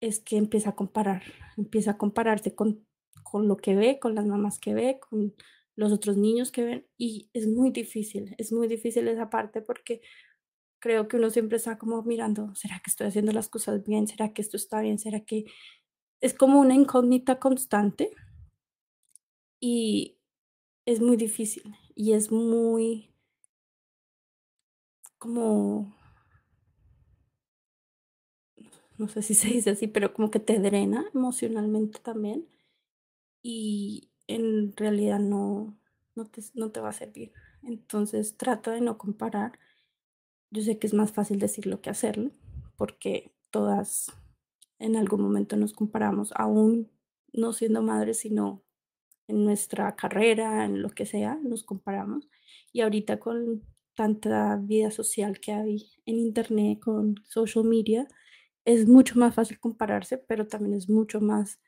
es 0.00 0.20
que 0.20 0.36
empieza 0.36 0.70
a 0.70 0.76
comparar, 0.76 1.22
empieza 1.56 1.92
a 1.92 1.98
compararse 1.98 2.54
con, 2.54 2.86
con 3.22 3.48
lo 3.48 3.56
que 3.56 3.74
ve, 3.74 3.98
con 3.98 4.14
las 4.14 4.26
mamás 4.26 4.58
que 4.58 4.74
ve, 4.74 5.00
con 5.00 5.34
los 5.76 5.92
otros 5.92 6.16
niños 6.16 6.50
que 6.50 6.64
ven 6.64 6.86
y 6.96 7.30
es 7.34 7.46
muy 7.46 7.70
difícil, 7.70 8.34
es 8.38 8.52
muy 8.52 8.66
difícil 8.66 9.06
esa 9.06 9.30
parte 9.30 9.62
porque 9.62 10.00
creo 10.80 11.08
que 11.08 11.16
uno 11.16 11.30
siempre 11.30 11.56
está 11.56 11.78
como 11.78 12.02
mirando, 12.02 12.54
¿será 12.54 12.80
que 12.80 12.90
estoy 12.90 13.08
haciendo 13.08 13.32
las 13.32 13.48
cosas 13.48 13.84
bien? 13.84 14.06
¿Será 14.08 14.32
que 14.32 14.42
esto 14.42 14.56
está 14.56 14.80
bien? 14.80 14.98
¿Será 14.98 15.20
que 15.20 15.44
es 16.20 16.34
como 16.34 16.60
una 16.60 16.74
incógnita 16.74 17.38
constante? 17.38 18.10
Y 19.60 20.18
es 20.86 21.00
muy 21.00 21.16
difícil 21.16 21.74
y 21.94 22.12
es 22.12 22.30
muy 22.32 23.12
como 25.18 25.97
no 28.98 29.08
sé 29.08 29.22
si 29.22 29.34
se 29.34 29.48
dice 29.48 29.70
así, 29.70 29.86
pero 29.86 30.12
como 30.12 30.30
que 30.30 30.40
te 30.40 30.58
drena 30.58 31.06
emocionalmente 31.14 32.00
también 32.00 32.46
y 33.42 34.10
en 34.26 34.76
realidad 34.76 35.20
no, 35.20 35.78
no, 36.14 36.26
te, 36.26 36.42
no 36.54 36.70
te 36.70 36.80
va 36.80 36.90
a 36.90 36.92
servir. 36.92 37.32
Entonces 37.62 38.36
trata 38.36 38.72
de 38.72 38.80
no 38.80 38.98
comparar. 38.98 39.58
Yo 40.50 40.62
sé 40.62 40.78
que 40.78 40.86
es 40.86 40.94
más 40.94 41.12
fácil 41.12 41.38
decirlo 41.38 41.80
que 41.80 41.90
hacerlo, 41.90 42.30
porque 42.76 43.32
todas 43.50 44.12
en 44.78 44.96
algún 44.96 45.22
momento 45.22 45.56
nos 45.56 45.72
comparamos, 45.72 46.32
aún 46.36 46.90
no 47.32 47.52
siendo 47.52 47.82
madres, 47.82 48.18
sino 48.18 48.62
en 49.26 49.44
nuestra 49.44 49.94
carrera, 49.96 50.64
en 50.64 50.82
lo 50.82 50.90
que 50.90 51.06
sea, 51.06 51.38
nos 51.42 51.62
comparamos. 51.62 52.28
Y 52.72 52.80
ahorita 52.80 53.18
con 53.18 53.62
tanta 53.94 54.56
vida 54.56 54.90
social 54.90 55.40
que 55.40 55.52
hay 55.52 55.90
en 56.06 56.18
internet, 56.18 56.80
con 56.80 57.16
social 57.26 57.64
media, 57.64 58.08
es 58.68 58.86
mucho 58.86 59.18
más 59.18 59.34
fácil 59.34 59.58
compararse, 59.58 60.18
pero 60.18 60.46
también 60.46 60.74
es 60.74 60.90
mucho 60.90 61.22
más 61.22 61.58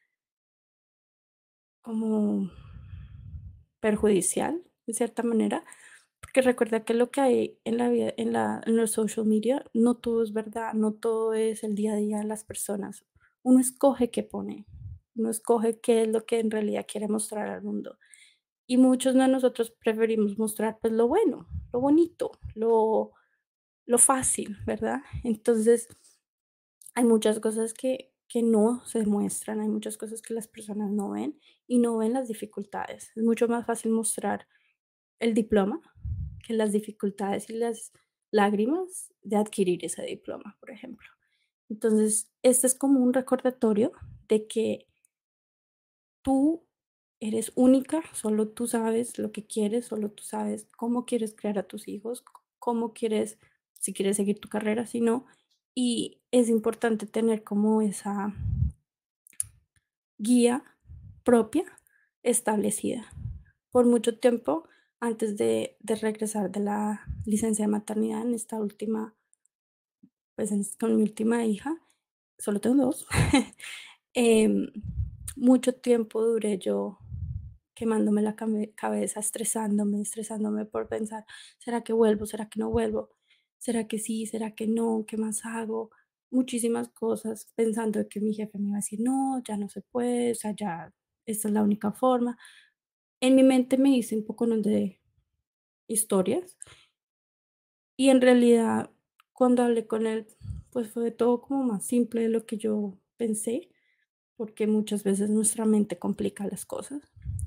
como 1.81 2.51
perjudicial, 3.81 4.63
de 4.87 4.93
cierta 4.93 5.23
manera, 5.23 5.65
porque 6.21 6.43
recuerda 6.43 6.85
que 6.85 6.93
lo 6.93 7.11
que 7.11 7.23
hay 7.23 7.59
en 7.65 7.79
la 7.79 7.89
vida, 7.89 8.13
en, 8.19 8.35
la, 8.35 8.61
en 8.67 8.77
los 8.77 8.91
social 8.91 9.25
media, 9.25 9.65
no 9.73 9.97
todo 9.97 10.23
es 10.23 10.35
verdad, 10.35 10.75
no 10.75 10.93
todo 10.93 11.33
es 11.33 11.65
el 11.65 11.75
día 11.75 11.95
a 11.95 11.97
día 11.97 12.19
de 12.19 12.25
las 12.25 12.45
personas. 12.45 13.07
Uno 13.43 13.61
escoge 13.61 14.11
qué 14.11 14.23
pone, 14.23 14.67
uno 15.15 15.31
escoge 15.31 15.81
qué 15.81 16.03
es 16.03 16.09
lo 16.09 16.27
que 16.27 16.41
en 16.41 16.51
realidad 16.51 16.85
quiere 16.87 17.09
mostrar 17.09 17.49
al 17.49 17.63
mundo. 17.63 17.99
Y 18.67 18.77
muchos 18.77 19.15
de 19.15 19.27
nosotros 19.27 19.71
preferimos 19.71 20.37
mostrar 20.37 20.79
pues 20.83 20.93
lo 20.93 21.09
bueno, 21.09 21.49
lo 21.73 21.81
bonito, 21.81 22.33
lo, 22.55 23.13
lo 23.87 23.99
fácil, 23.99 24.59
¿verdad? 24.67 25.01
Entonces, 25.25 25.89
hay 26.95 27.05
muchas 27.05 27.41
cosas 27.41 27.75
que, 27.75 28.13
que 28.29 28.43
no 28.43 28.85
se 28.87 29.05
muestran, 29.07 29.61
hay 29.61 29.69
muchas 29.69 29.97
cosas 29.97 30.23
que 30.23 30.35
las 30.35 30.49
personas 30.49 30.91
no 30.91 31.11
ven 31.11 31.39
y 31.67 31.79
no 31.79 31.97
ven 31.97 32.13
las 32.13 32.29
dificultades. 32.29 33.13
Es 33.17 33.23
mucho 33.23 33.49
más 33.49 33.67
fácil 33.67 33.93
mostrar 33.93 34.47
el 35.19 35.35
diploma 35.35 35.81
que 36.47 36.55
las 36.55 36.73
dificultades 36.73 37.49
y 37.51 37.55
las 37.55 37.93
lágrimas 38.31 39.13
de 39.23 39.37
adquirir 39.37 39.85
ese 39.85 40.03
diploma, 40.03 40.57
por 40.61 40.71
ejemplo. 40.71 41.09
Entonces, 41.69 42.31
este 42.43 42.67
es 42.67 42.75
como 42.75 43.01
un 43.01 43.13
recordatorio 43.13 43.93
de 44.29 44.47
que 44.47 44.87
tú 46.23 46.67
eres 47.21 47.53
única, 47.55 48.03
solo 48.15 48.49
tú 48.49 48.67
sabes 48.67 49.19
lo 49.19 49.31
que 49.33 49.47
quieres, 49.47 49.87
solo 49.87 50.11
tú 50.11 50.23
sabes 50.25 50.67
cómo 50.77 51.05
quieres 51.05 51.35
crear 51.35 51.59
a 51.59 51.65
tus 51.65 51.87
hijos, 51.87 52.25
cómo 52.59 52.93
quieres, 52.95 53.39
si 53.79 53.93
quieres 53.93 54.17
seguir 54.17 54.41
tu 54.41 54.49
carrera, 54.49 54.87
si 54.87 55.01
no, 55.01 55.27
y 55.75 56.21
es 56.31 56.49
importante 56.49 57.07
tener 57.07 57.45
como 57.45 57.83
esa 57.83 58.35
guía 60.19 60.65
propia 61.25 61.65
establecida. 62.23 63.11
Por 63.71 63.87
mucho 63.87 64.19
tiempo, 64.19 64.69
antes 65.01 65.37
de, 65.37 65.77
regresar 65.81 66.51
de 66.51 66.61
la 66.61 67.07
licencia 67.25 67.65
de 67.65 67.71
maternidad 67.71 68.23
en 68.23 68.35
esta 68.35 68.59
última, 68.59 69.15
pues 70.37 70.51
con 70.79 70.97
mi 70.97 71.03
última 71.03 71.45
hija, 71.47 71.77
solo 72.39 72.61
tengo 72.61 72.87
dos, 72.87 73.07
em, 74.15 74.71
mucho 75.37 75.75
tiempo 75.75 76.23
duré 76.23 76.59
yo 76.59 76.99
quemándome 77.75 78.21
la 78.21 78.37
cabeza, 78.75 79.21
estresándome, 79.21 80.03
estresándome 80.03 80.67
por 80.67 80.87
pensar, 80.89 81.25
¿será 81.59 81.83
que 81.83 81.95
vuelvo? 81.95 82.27
¿Será 82.27 82.47
que 82.47 82.61
no 82.61 82.69
vuelvo? 82.71 83.09
¿Será 83.61 83.87
que 83.87 83.99
sí? 83.99 84.27
¿Será 84.27 84.55
que 84.55 84.67
no? 84.67 85.05
¿Qué 85.07 85.17
más 85.19 85.45
hago? 85.45 85.91
Muchísimas 86.31 86.89
cosas 86.89 87.53
pensando 87.55 88.09
que 88.09 88.21
mi 88.21 88.35
jefe 88.35 88.59
me 88.59 88.69
iba 88.69 88.77
a 88.77 88.81
decir, 88.81 89.01
no, 89.01 89.43
ya 89.47 89.57
no 89.57 89.69
se 89.69 89.83
puede, 89.83 90.33
o 90.33 90.35
sea, 90.35 90.55
ya, 90.57 90.93
esta 91.27 91.49
es 91.49 91.55
la 91.55 91.63
única 91.63 91.93
forma. 91.93 92.39
En 93.21 93.37
mi 93.37 93.43
mente 93.43 93.77
me 93.79 93.91
hice 93.97 94.17
un 94.17 94.25
poco 94.25 94.47
de 94.47 95.01
historias 95.89 96.57
y 97.97 98.09
en 98.09 98.21
realidad 98.23 98.91
cuando 99.35 99.63
hablé 99.63 99.87
con 99.87 100.07
él, 100.07 100.27
pues 100.71 100.91
fue 100.91 101.11
todo 101.11 101.43
como 101.43 101.65
más 101.65 101.85
simple 101.85 102.23
de 102.23 102.29
lo 102.31 102.47
que 102.47 102.57
yo 102.57 102.99
pensé, 103.19 103.71
porque 104.37 104.67
muchas 104.67 105.05
veces 105.05 105.31
nuestra 105.31 105.67
mente 105.67 105.99
complica 105.99 106.47
las 106.47 106.65
cosas. 106.67 107.03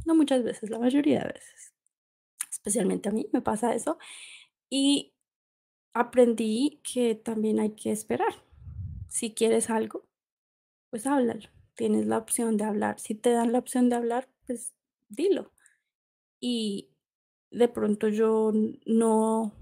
No 0.06 0.16
muchas 0.16 0.44
veces, 0.44 0.70
la 0.70 0.80
mayoría 0.80 1.22
de 1.22 1.34
veces. 1.34 1.74
especialmente 2.52 3.10
a 3.10 3.12
mí 3.12 3.28
me 3.34 3.42
pasa 3.42 3.76
eso. 3.76 3.98
Y 4.70 5.13
aprendí 5.94 6.82
que 6.84 7.16
también 7.16 7.60
hay 7.60 7.72
que 7.72 7.92
esperar. 7.92 8.34
Si 9.08 9.34
quieres 9.34 9.70
algo, 9.70 10.08
pues 10.90 11.06
háblalo. 11.06 11.50
Tienes 11.76 12.06
la 12.08 12.18
opción 12.18 12.58
de 12.58 12.66
hablar. 12.66 13.00
Si 13.00 13.16
te 13.16 13.32
dan 13.32 13.52
la 13.52 13.60
opción 13.60 13.90
de 13.90 13.96
hablar, 13.96 14.30
pues 14.46 14.74
dilo. 15.10 15.52
Y 16.40 16.90
de 17.52 17.68
pronto 17.68 18.10
yo 18.10 18.52
no, 18.86 19.54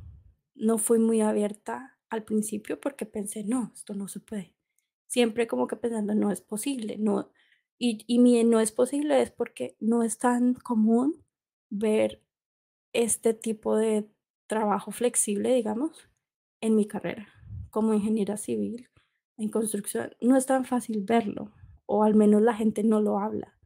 no 0.55 0.77
fui 0.77 0.99
muy 0.99 1.21
abierta 1.21 1.99
al 2.09 2.23
principio 2.23 2.79
porque 2.79 3.05
pensé, 3.05 3.43
no, 3.43 3.71
esto 3.73 3.93
no 3.93 4.07
se 4.07 4.19
puede. 4.19 4.55
Siempre 5.07 5.47
como 5.47 5.67
que 5.67 5.75
pensando, 5.75 6.15
no 6.15 6.31
es 6.31 6.41
posible, 6.41 6.97
no. 6.97 7.31
Y, 7.77 8.03
y 8.07 8.19
mi 8.19 8.43
no 8.43 8.59
es 8.59 8.71
posible 8.71 9.21
es 9.21 9.31
porque 9.31 9.75
no 9.79 10.03
es 10.03 10.17
tan 10.17 10.53
común 10.53 11.25
ver 11.69 12.21
este 12.93 13.33
tipo 13.33 13.75
de 13.75 14.09
trabajo 14.47 14.91
flexible, 14.91 15.53
digamos, 15.53 16.10
en 16.61 16.75
mi 16.75 16.87
carrera 16.87 17.27
como 17.69 17.93
ingeniera 17.93 18.37
civil 18.37 18.87
en 19.37 19.49
construcción. 19.49 20.15
No 20.21 20.37
es 20.37 20.45
tan 20.45 20.65
fácil 20.65 21.03
verlo, 21.03 21.51
o 21.85 22.03
al 22.03 22.15
menos 22.15 22.41
la 22.41 22.53
gente 22.53 22.83
no 22.83 23.01
lo 23.01 23.19
habla. 23.19 23.57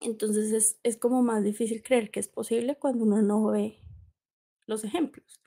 Entonces 0.00 0.52
es, 0.52 0.80
es 0.82 0.96
como 0.96 1.22
más 1.22 1.42
difícil 1.42 1.82
creer 1.82 2.10
que 2.10 2.20
es 2.20 2.28
posible 2.28 2.76
cuando 2.76 3.04
uno 3.04 3.22
no 3.22 3.46
ve 3.46 3.78
los 4.66 4.84
ejemplos. 4.84 5.40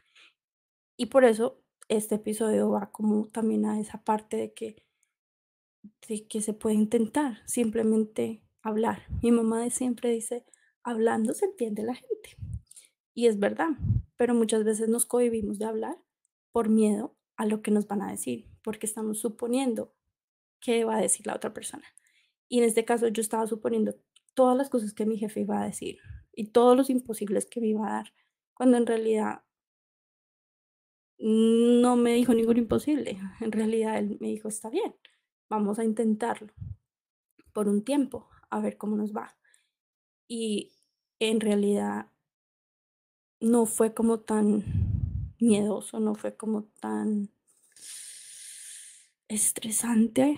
Y 0.97 1.07
por 1.07 1.23
eso 1.23 1.61
este 1.87 2.15
episodio 2.15 2.69
va 2.69 2.91
como 2.91 3.27
también 3.27 3.65
a 3.65 3.79
esa 3.79 4.03
parte 4.03 4.37
de 4.37 4.53
que, 4.53 4.83
de 6.07 6.27
que 6.27 6.41
se 6.41 6.53
puede 6.53 6.75
intentar 6.75 7.41
simplemente 7.45 8.43
hablar. 8.61 9.03
Mi 9.21 9.31
mamá 9.31 9.69
siempre 9.69 10.11
dice, 10.11 10.45
hablando 10.83 11.33
se 11.33 11.45
entiende 11.45 11.83
la 11.83 11.95
gente. 11.95 12.37
Y 13.13 13.27
es 13.27 13.39
verdad, 13.39 13.69
pero 14.15 14.33
muchas 14.33 14.63
veces 14.63 14.87
nos 14.89 15.05
cohibimos 15.05 15.59
de 15.59 15.65
hablar 15.65 15.97
por 16.51 16.69
miedo 16.69 17.15
a 17.37 17.45
lo 17.45 17.61
que 17.61 17.71
nos 17.71 17.87
van 17.87 18.01
a 18.01 18.11
decir, 18.11 18.47
porque 18.63 18.85
estamos 18.85 19.19
suponiendo 19.19 19.93
qué 20.59 20.85
va 20.85 20.97
a 20.97 21.01
decir 21.01 21.25
la 21.27 21.35
otra 21.35 21.53
persona. 21.53 21.85
Y 22.47 22.59
en 22.59 22.65
este 22.65 22.85
caso 22.85 23.07
yo 23.07 23.21
estaba 23.21 23.47
suponiendo 23.47 23.95
todas 24.33 24.57
las 24.57 24.69
cosas 24.69 24.93
que 24.93 25.05
mi 25.05 25.17
jefe 25.17 25.41
iba 25.41 25.61
a 25.61 25.65
decir 25.65 25.99
y 26.33 26.47
todos 26.47 26.77
los 26.77 26.89
imposibles 26.89 27.45
que 27.45 27.61
me 27.61 27.67
iba 27.67 27.87
a 27.87 27.93
dar, 27.93 28.13
cuando 28.53 28.77
en 28.77 28.85
realidad 28.85 29.43
no 31.17 31.95
me 31.95 32.13
dijo 32.13 32.33
ningún 32.33 32.57
imposible. 32.57 33.19
En 33.39 33.51
realidad 33.51 33.97
él 33.97 34.17
me 34.19 34.29
dijo, 34.29 34.47
está 34.47 34.69
bien, 34.69 34.95
vamos 35.49 35.79
a 35.79 35.83
intentarlo 35.83 36.53
por 37.53 37.67
un 37.67 37.83
tiempo, 37.83 38.29
a 38.49 38.59
ver 38.59 38.77
cómo 38.77 38.95
nos 38.95 39.13
va. 39.13 39.37
Y 40.27 40.71
en 41.19 41.39
realidad 41.39 42.11
no 43.39 43.65
fue 43.65 43.93
como 43.93 44.21
tan 44.21 44.90
miedoso, 45.41 45.99
no 45.99 46.15
fue 46.15 46.35
como 46.35 46.63
tan 46.79 47.29
estresante 49.27 50.37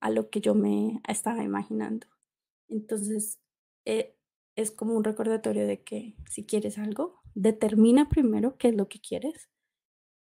a 0.00 0.10
lo 0.10 0.28
que 0.30 0.40
yo 0.40 0.54
me 0.54 1.00
estaba 1.08 1.42
imaginando. 1.42 2.06
Entonces, 2.68 3.38
eh, 3.84 4.16
es 4.56 4.70
como 4.70 4.94
un 4.94 5.04
recordatorio 5.04 5.66
de 5.66 5.82
que 5.82 6.16
si 6.28 6.44
quieres 6.44 6.78
algo, 6.78 7.20
determina 7.34 8.08
primero 8.08 8.56
qué 8.56 8.68
es 8.68 8.74
lo 8.74 8.88
que 8.88 9.00
quieres 9.00 9.50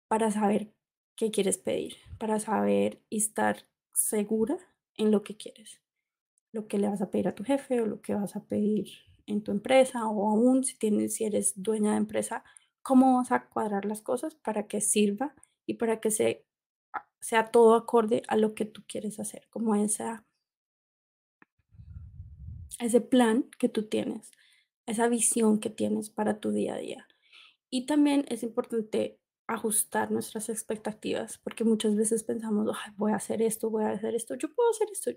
para 0.08 0.30
saber 0.32 0.74
qué 1.16 1.32
quieres 1.32 1.58
pedir, 1.58 1.96
para 2.20 2.40
saber 2.40 3.02
y 3.10 3.18
estar 3.18 3.68
segura 3.94 4.58
en 4.96 5.12
lo 5.12 5.24
que 5.24 5.38
quieres, 5.38 5.82
lo 6.52 6.68
que 6.68 6.78
le 6.78 6.90
vas 6.90 7.02
a 7.02 7.10
pedir 7.12 7.28
a 7.28 7.36
tu 7.36 7.44
jefe 7.44 7.82
o 7.82 7.86
lo 7.86 8.02
que 8.02 8.14
vas 8.14 8.36
a 8.36 8.44
pedir 8.44 8.90
en 9.26 9.44
tu 9.44 9.52
empresa 9.52 10.08
o 10.08 10.30
aún 10.30 10.64
si 10.64 10.78
tienes 10.78 11.16
si 11.16 11.26
eres 11.26 11.54
dueña 11.56 11.92
de 11.92 11.98
empresa, 11.98 12.44
cómo 12.82 13.18
vas 13.18 13.32
a 13.32 13.46
cuadrar 13.48 13.86
las 13.86 14.02
cosas 14.02 14.36
para 14.36 14.68
que 14.68 14.82
sirva 14.82 15.36
y 15.66 15.76
para 15.76 16.00
que 16.00 16.12
se, 16.12 16.46
sea 17.20 17.52
todo 17.52 17.76
acorde 17.76 18.24
a 18.28 18.36
lo 18.38 18.56
que 18.56 18.66
tú 18.66 18.84
quieres 18.88 19.20
hacer, 19.20 19.48
como 19.50 19.76
esa 19.76 20.26
ese 22.82 23.00
plan 23.00 23.50
que 23.60 23.70
tú 23.70 23.88
tienes, 23.88 24.32
esa 24.86 25.08
visión 25.08 25.60
que 25.60 25.70
tienes 25.70 26.10
para 26.10 26.40
tu 26.40 26.52
día 26.52 26.76
a 26.76 26.80
día. 26.80 27.08
Y 27.70 27.86
también 27.86 28.26
es 28.30 28.44
importante 28.44 29.20
ajustar 29.48 30.12
nuestras 30.12 30.50
expectativas, 30.50 31.38
porque 31.38 31.64
muchas 31.64 31.96
veces 31.96 32.24
pensamos, 32.24 32.76
voy 32.98 33.12
a 33.12 33.18
hacer 33.18 33.42
esto, 33.42 33.70
voy 33.70 33.84
a 33.84 33.92
hacer 33.92 34.16
esto, 34.16 34.36
yo 34.36 34.54
puedo 34.54 34.70
hacer 34.72 34.88
esto, 34.92 35.12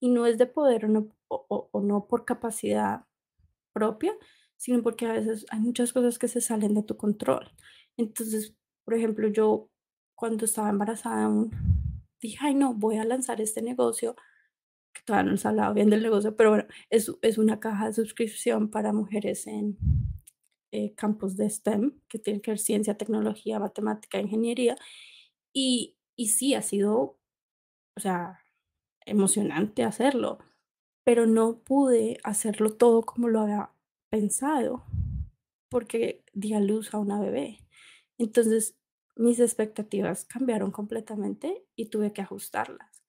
y 0.00 0.08
no 0.08 0.26
es 0.26 0.38
de 0.38 0.46
poder 0.46 0.86
o 0.86 0.88
no, 0.88 1.08
o, 1.28 1.80
no 1.80 2.06
por 2.06 2.24
capacidad 2.24 3.04
propia, 3.72 4.14
sino 4.62 4.80
porque 4.80 5.06
a 5.06 5.12
veces 5.12 5.44
hay 5.50 5.58
muchas 5.58 5.92
cosas 5.92 6.20
que 6.20 6.28
se 6.28 6.40
salen 6.40 6.74
de 6.74 6.84
tu 6.84 6.96
control. 6.96 7.50
Entonces, 7.96 8.54
por 8.84 8.94
ejemplo, 8.94 9.26
yo 9.26 9.68
cuando 10.14 10.44
estaba 10.44 10.70
embarazada 10.70 11.28
dije, 12.20 12.38
ay 12.40 12.54
no, 12.54 12.72
voy 12.72 12.98
a 12.98 13.04
lanzar 13.04 13.40
este 13.40 13.60
negocio 13.60 14.14
que 14.94 15.02
todavía 15.04 15.24
no 15.24 15.30
nos 15.32 15.46
hablado 15.46 15.74
bien 15.74 15.90
del 15.90 16.04
negocio, 16.04 16.36
pero 16.36 16.50
bueno, 16.50 16.66
es, 16.90 17.10
es 17.22 17.38
una 17.38 17.58
caja 17.58 17.88
de 17.88 17.94
suscripción 17.94 18.70
para 18.70 18.92
mujeres 18.92 19.48
en 19.48 19.76
eh, 20.70 20.94
campos 20.94 21.36
de 21.36 21.50
STEM, 21.50 21.98
que 22.08 22.20
tienen 22.20 22.40
que 22.40 22.52
ver 22.52 22.60
ciencia, 22.60 22.96
tecnología, 22.96 23.58
matemática, 23.58 24.20
ingeniería. 24.20 24.76
Y, 25.52 25.96
y 26.14 26.28
sí, 26.28 26.54
ha 26.54 26.62
sido, 26.62 27.18
o 27.96 28.00
sea, 28.00 28.38
emocionante 29.06 29.82
hacerlo, 29.82 30.38
pero 31.02 31.26
no 31.26 31.58
pude 31.64 32.18
hacerlo 32.22 32.76
todo 32.76 33.02
como 33.02 33.28
lo 33.28 33.40
había 33.40 33.71
pensado, 34.12 34.84
porque 35.70 36.22
di 36.34 36.52
a 36.52 36.60
luz 36.60 36.92
a 36.92 36.98
una 36.98 37.18
bebé. 37.18 37.60
Entonces, 38.18 38.76
mis 39.16 39.40
expectativas 39.40 40.26
cambiaron 40.26 40.70
completamente 40.70 41.64
y 41.76 41.86
tuve 41.86 42.12
que 42.12 42.20
ajustarlas, 42.20 43.02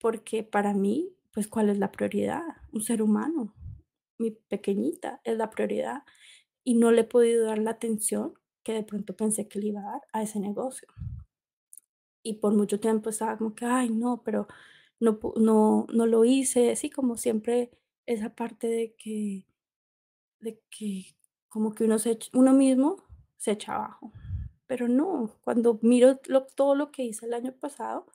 porque 0.00 0.42
para 0.42 0.74
mí 0.74 1.14
pues 1.38 1.46
¿cuál 1.46 1.70
es 1.70 1.78
la 1.78 1.92
prioridad? 1.92 2.42
Un 2.72 2.82
ser 2.82 3.00
humano, 3.00 3.54
mi 4.18 4.32
pequeñita 4.32 5.20
es 5.22 5.36
la 5.36 5.50
prioridad 5.50 6.02
y 6.64 6.74
no 6.74 6.90
le 6.90 7.02
he 7.02 7.04
podido 7.04 7.46
dar 7.46 7.58
la 7.58 7.70
atención 7.70 8.34
que 8.64 8.72
de 8.72 8.82
pronto 8.82 9.14
pensé 9.14 9.46
que 9.46 9.60
le 9.60 9.68
iba 9.68 9.80
a 9.80 9.92
dar 9.92 10.00
a 10.12 10.22
ese 10.24 10.40
negocio. 10.40 10.88
Y 12.24 12.40
por 12.40 12.54
mucho 12.54 12.80
tiempo 12.80 13.10
estaba 13.10 13.38
como 13.38 13.54
que, 13.54 13.66
ay, 13.66 13.90
no, 13.90 14.22
pero 14.24 14.48
no, 14.98 15.20
no, 15.36 15.86
no 15.92 16.06
lo 16.06 16.24
hice, 16.24 16.72
así 16.72 16.90
como 16.90 17.16
siempre 17.16 17.70
esa 18.06 18.34
parte 18.34 18.66
de 18.66 18.96
que, 18.96 19.46
de 20.40 20.60
que 20.70 21.16
como 21.48 21.74
que 21.74 21.84
uno, 21.84 21.98
se, 21.98 22.18
uno 22.34 22.52
mismo 22.52 23.04
se 23.36 23.52
echa 23.52 23.76
abajo. 23.76 24.12
Pero 24.66 24.88
no, 24.88 25.38
cuando 25.42 25.78
miro 25.82 26.18
todo 26.54 26.74
lo 26.74 26.90
que 26.90 27.04
hice 27.04 27.26
el 27.26 27.34
año 27.34 27.52
pasado, 27.52 28.06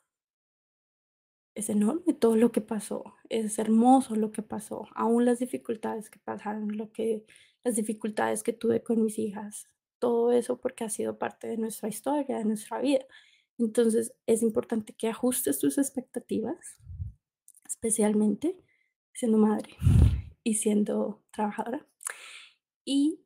es 1.55 1.69
enorme 1.69 2.13
todo 2.13 2.35
lo 2.35 2.51
que 2.51 2.61
pasó, 2.61 3.03
es 3.29 3.59
hermoso 3.59 4.15
lo 4.15 4.31
que 4.31 4.41
pasó, 4.41 4.87
aún 4.95 5.25
las 5.25 5.39
dificultades 5.39 6.09
que 6.09 6.19
pasaron, 6.19 6.77
lo 6.77 6.91
que, 6.91 7.25
las 7.63 7.75
dificultades 7.75 8.43
que 8.43 8.53
tuve 8.53 8.83
con 8.83 9.03
mis 9.03 9.19
hijas, 9.19 9.67
todo 9.99 10.31
eso 10.31 10.59
porque 10.59 10.83
ha 10.83 10.89
sido 10.89 11.17
parte 11.17 11.47
de 11.47 11.57
nuestra 11.57 11.89
historia, 11.89 12.37
de 12.37 12.45
nuestra 12.45 12.81
vida. 12.81 13.05
Entonces 13.57 14.13
es 14.25 14.41
importante 14.41 14.93
que 14.93 15.07
ajustes 15.07 15.59
tus 15.59 15.77
expectativas, 15.77 16.79
especialmente 17.67 18.57
siendo 19.13 19.37
madre 19.37 19.75
y 20.43 20.55
siendo 20.55 21.21
trabajadora. 21.31 21.87
Y 22.85 23.19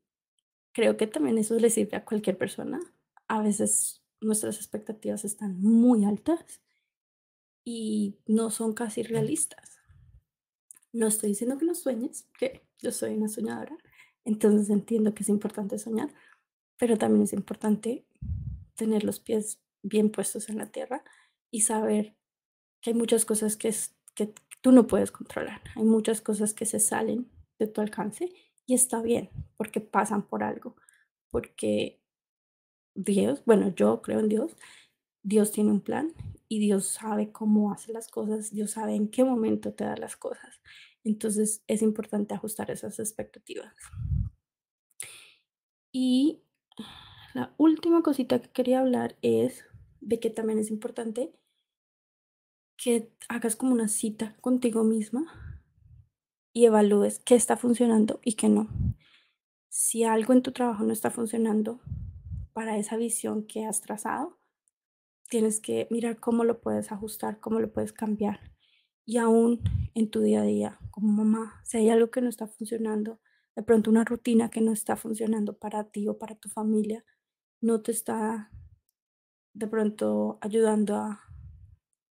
creo 0.74 0.98
que 0.98 1.08
también 1.08 1.38
eso 1.38 1.58
le 1.60 1.70
sirve 1.70 1.98
a 1.98 2.06
cualquier 2.06 2.38
persona. 2.38 2.80
A 3.28 3.42
veces 3.42 4.04
nuestras 4.22 4.58
expectativas 4.58 5.26
están 5.26 5.60
muy 5.60 6.06
altas 6.06 6.62
y 7.64 8.20
no 8.26 8.50
son 8.50 8.74
casi 8.74 9.04
realistas. 9.04 9.80
No 10.94 11.08
estoy 11.08 11.30
diciendo 11.30 11.58
que 11.58 11.66
no 11.66 11.76
sueñes, 11.76 12.28
que 12.40 12.66
yo 12.80 12.92
soy 12.92 13.16
una 13.16 13.28
soñadora, 13.28 13.78
entonces 14.24 14.70
entiendo 14.70 15.14
que 15.14 15.24
es 15.24 15.30
importante 15.30 15.78
soñar, 15.78 16.14
pero 16.78 16.98
también 16.98 17.24
es 17.24 17.34
importante 17.34 18.06
tener 18.76 19.04
los 19.04 19.20
pies 19.20 19.60
bien 19.84 20.12
puestos 20.12 20.50
en 20.50 20.58
la 20.58 20.72
tierra 20.72 21.04
y 21.52 21.62
saber 21.62 22.16
que 22.82 22.92
hay 22.92 22.94
muchas 22.96 23.26
cosas 23.26 23.58
que, 23.58 23.70
es, 23.70 23.96
que 24.16 24.34
tú 24.62 24.72
no 24.72 24.88
puedes 24.88 25.12
controlar, 25.12 25.62
hay 25.76 25.84
muchas 25.84 26.22
cosas 26.22 26.54
que 26.54 26.66
se 26.66 26.80
salen 26.80 27.30
de 27.60 27.68
tu 27.68 27.82
alcance 27.82 28.32
y 28.68 28.74
está 28.76 29.02
bien, 29.02 29.30
porque 29.56 29.80
pasan 29.82 30.28
por 30.28 30.44
algo, 30.44 30.76
porque 31.32 32.02
Dios, 32.94 33.44
bueno, 33.46 33.74
yo 33.74 34.02
creo 34.02 34.20
en 34.20 34.28
Dios, 34.28 34.58
Dios 35.24 35.52
tiene 35.52 35.72
un 35.72 35.82
plan 35.82 36.14
y 36.50 36.60
Dios 36.60 36.88
sabe 36.88 37.32
cómo 37.32 37.72
hace 37.72 37.94
las 37.94 38.10
cosas, 38.10 38.52
Dios 38.52 38.72
sabe 38.72 38.94
en 38.96 39.10
qué 39.10 39.24
momento 39.24 39.74
te 39.74 39.86
da 39.86 39.96
las 39.96 40.18
cosas. 40.18 40.62
Entonces 41.04 41.64
es 41.68 41.82
importante 41.82 42.36
ajustar 42.36 42.70
esas 42.70 43.00
expectativas. 43.00 43.74
Y 45.94 46.44
la 47.34 47.54
última 47.58 48.04
cosita 48.04 48.42
que 48.42 48.50
quería 48.50 48.82
hablar 48.82 49.18
es 49.22 49.64
de 50.02 50.20
que 50.20 50.30
también 50.30 50.60
es 50.60 50.70
importante 50.70 51.32
que 52.76 53.12
hagas 53.30 53.56
como 53.56 53.74
una 53.74 53.88
cita 53.88 54.36
contigo 54.42 54.84
misma 54.84 55.47
y 56.54 56.66
evalúes 56.66 57.20
qué 57.20 57.36
está 57.36 57.58
funcionando 57.58 58.20
y 58.24 58.34
qué 58.34 58.50
no. 58.50 58.68
Si 59.70 60.04
algo 60.04 60.34
en 60.34 60.42
tu 60.42 60.52
trabajo 60.52 60.84
no 60.84 60.94
está 60.94 61.12
funcionando 61.12 61.82
para 62.54 62.78
esa 62.78 62.98
visión 62.98 63.46
que 63.46 63.66
has 63.66 63.82
trazado, 63.82 64.40
tienes 65.30 65.60
que 65.60 65.88
mirar 65.92 66.20
cómo 66.20 66.44
lo 66.44 66.62
puedes 66.62 66.92
ajustar, 66.92 67.40
cómo 67.40 67.60
lo 67.60 67.72
puedes 67.72 67.94
cambiar. 67.94 68.40
Y 69.06 69.18
aún 69.18 69.62
en 69.94 70.10
tu 70.10 70.22
día 70.22 70.42
a 70.42 70.46
día, 70.46 70.80
como 70.92 71.10
mamá, 71.10 71.62
si 71.64 71.78
hay 71.78 71.90
algo 71.90 72.12
que 72.12 72.22
no 72.22 72.30
está 72.30 72.48
funcionando, 72.48 73.20
de 73.56 73.64
pronto 73.64 73.90
una 73.90 74.04
rutina 74.04 74.50
que 74.50 74.62
no 74.62 74.72
está 74.72 74.96
funcionando 74.96 75.58
para 75.58 75.86
ti 75.86 76.08
o 76.08 76.18
para 76.18 76.36
tu 76.36 76.50
familia, 76.50 77.06
no 77.62 77.82
te 77.82 77.92
está 77.92 78.52
de 79.54 79.68
pronto 79.68 80.38
ayudando 80.42 80.96
a 80.96 81.24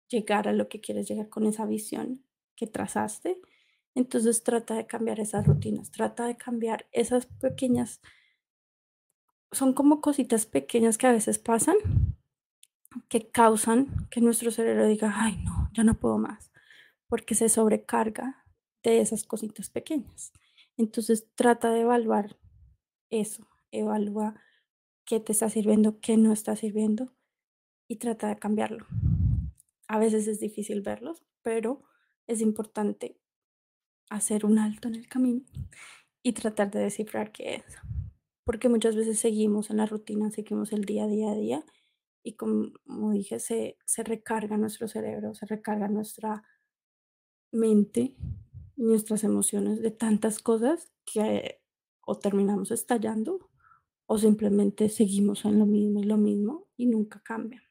llegar 0.08 0.46
a 0.46 0.52
lo 0.52 0.68
que 0.68 0.80
quieres 0.80 1.08
llegar 1.08 1.28
con 1.28 1.46
esa 1.46 1.66
visión 1.66 2.24
que 2.54 2.66
trazaste, 2.66 3.40
entonces 3.94 4.42
trata 4.42 4.74
de 4.74 4.86
cambiar 4.86 5.20
esas 5.20 5.46
rutinas, 5.46 5.90
trata 5.90 6.26
de 6.26 6.36
cambiar 6.36 6.86
esas 6.92 7.26
pequeñas, 7.26 8.00
son 9.50 9.74
como 9.74 10.00
cositas 10.00 10.46
pequeñas 10.46 10.96
que 10.98 11.06
a 11.06 11.12
veces 11.12 11.38
pasan, 11.38 11.76
que 13.08 13.30
causan 13.30 14.08
que 14.10 14.20
nuestro 14.20 14.50
cerebro 14.50 14.86
diga, 14.86 15.12
ay 15.14 15.42
no, 15.44 15.70
ya 15.74 15.84
no 15.84 15.98
puedo 15.98 16.18
más, 16.18 16.50
porque 17.06 17.34
se 17.34 17.48
sobrecarga 17.48 18.44
de 18.82 19.00
esas 19.00 19.24
cositas 19.24 19.70
pequeñas. 19.70 20.32
Entonces 20.76 21.28
trata 21.34 21.70
de 21.70 21.80
evaluar 21.80 22.38
eso, 23.10 23.46
evalúa 23.70 24.34
qué 25.04 25.20
te 25.20 25.32
está 25.32 25.50
sirviendo, 25.50 26.00
qué 26.00 26.16
no 26.16 26.32
está 26.32 26.56
sirviendo 26.56 27.14
y 27.88 27.96
trata 27.96 28.28
de 28.28 28.38
cambiarlo. 28.38 28.86
A 29.86 29.98
veces 29.98 30.26
es 30.26 30.40
difícil 30.40 30.80
verlos, 30.80 31.22
pero 31.42 31.82
es 32.26 32.40
importante 32.40 33.20
hacer 34.12 34.44
un 34.44 34.58
alto 34.58 34.88
en 34.88 34.96
el 34.96 35.08
camino 35.08 35.42
y 36.22 36.32
tratar 36.32 36.70
de 36.70 36.80
descifrar 36.80 37.32
qué 37.32 37.56
es. 37.56 37.64
Porque 38.44 38.68
muchas 38.68 38.94
veces 38.94 39.18
seguimos 39.18 39.70
en 39.70 39.78
la 39.78 39.86
rutina, 39.86 40.30
seguimos 40.30 40.72
el 40.72 40.84
día 40.84 41.04
a 41.04 41.08
día 41.08 41.30
a 41.30 41.34
día 41.34 41.64
y 42.22 42.34
como, 42.34 42.72
dije, 43.12 43.40
se, 43.40 43.76
se 43.84 44.04
recarga 44.04 44.56
nuestro 44.56 44.86
cerebro, 44.86 45.34
se 45.34 45.46
recarga 45.46 45.88
nuestra 45.88 46.44
mente, 47.52 48.16
nuestras 48.76 49.24
emociones 49.24 49.80
de 49.80 49.90
tantas 49.90 50.38
cosas 50.38 50.92
que 51.04 51.60
o 52.04 52.18
terminamos 52.18 52.70
estallando 52.70 53.48
o 54.06 54.18
simplemente 54.18 54.88
seguimos 54.88 55.44
en 55.44 55.58
lo 55.58 55.66
mismo 55.66 56.00
y 56.00 56.04
lo 56.04 56.18
mismo 56.18 56.68
y 56.76 56.86
nunca 56.86 57.20
cambia. 57.24 57.62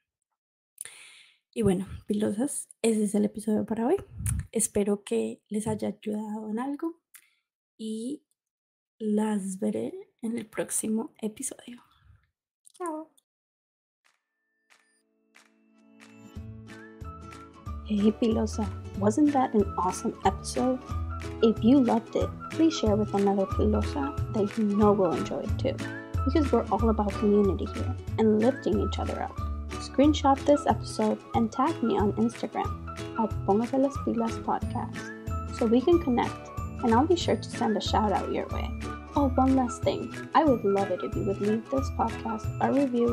Y 1.54 1.64
bueno, 1.64 1.86
pilosas, 2.08 2.70
ese 2.82 3.04
es 3.04 3.14
el 3.14 3.26
episodio 3.26 3.66
para 3.66 3.86
hoy. 3.86 3.98
Espero 4.54 5.04
que 5.04 5.42
les 5.50 5.68
haya 5.68 5.90
ayudado 5.90 6.50
en 6.50 6.60
algo 6.60 7.02
y 7.78 8.24
las 8.98 9.60
veré 9.60 9.92
en 10.22 10.38
el 10.38 10.46
próximo 10.46 11.14
episodio. 11.22 11.84
Chao. 12.74 13.12
Hey 17.86 18.14
Pilosa, 18.22 18.66
wasn't 18.98 19.34
that 19.34 19.54
an 19.54 19.66
awesome 19.78 20.14
episode? 20.24 20.80
If 21.44 21.62
you 21.62 21.84
loved 21.84 22.16
it, 22.16 22.30
please 22.52 22.74
share 22.78 22.96
with 22.96 23.14
another 23.14 23.46
Pilosa 23.48 24.16
that 24.34 24.58
you 24.58 24.64
know 24.64 24.94
will 24.94 25.12
enjoy 25.12 25.42
it 25.42 25.60
too. 25.60 25.76
Because 26.24 26.50
we're 26.50 26.66
all 26.72 26.90
about 26.90 27.12
community 27.20 27.66
here 27.74 27.94
and 28.20 28.40
lifting 28.40 28.80
each 28.80 29.00
other 29.00 29.22
up. 29.22 29.51
Screenshot 29.92 30.40
this 30.46 30.66
episode 30.68 31.20
and 31.36 31.52
tag 31.52 31.84
me 31.84 31.98
on 31.98 32.14
Instagram 32.14 32.70
at 33.20 33.30
Póngase 33.46 33.78
las 33.78 33.98
Pilas 34.06 34.38
Podcast 34.44 35.58
so 35.58 35.66
we 35.66 35.82
can 35.82 36.00
connect 36.00 36.48
and 36.84 36.94
I'll 36.94 37.06
be 37.06 37.18
sure 37.18 37.36
to 37.36 37.50
send 37.50 37.76
a 37.76 37.82
shout 37.82 38.14
out 38.14 38.32
your 38.32 38.48
way. 38.48 38.72
Oh, 39.18 39.28
one 39.36 39.58
last 39.58 39.84
thing. 39.84 40.16
I 40.34 40.46
would 40.46 40.64
love 40.64 40.92
it 40.92 41.02
if 41.04 41.14
you 41.14 41.24
would 41.24 41.42
leave 41.42 41.70
this 41.70 41.90
podcast 41.92 42.48
a 42.62 42.72
review 42.72 43.10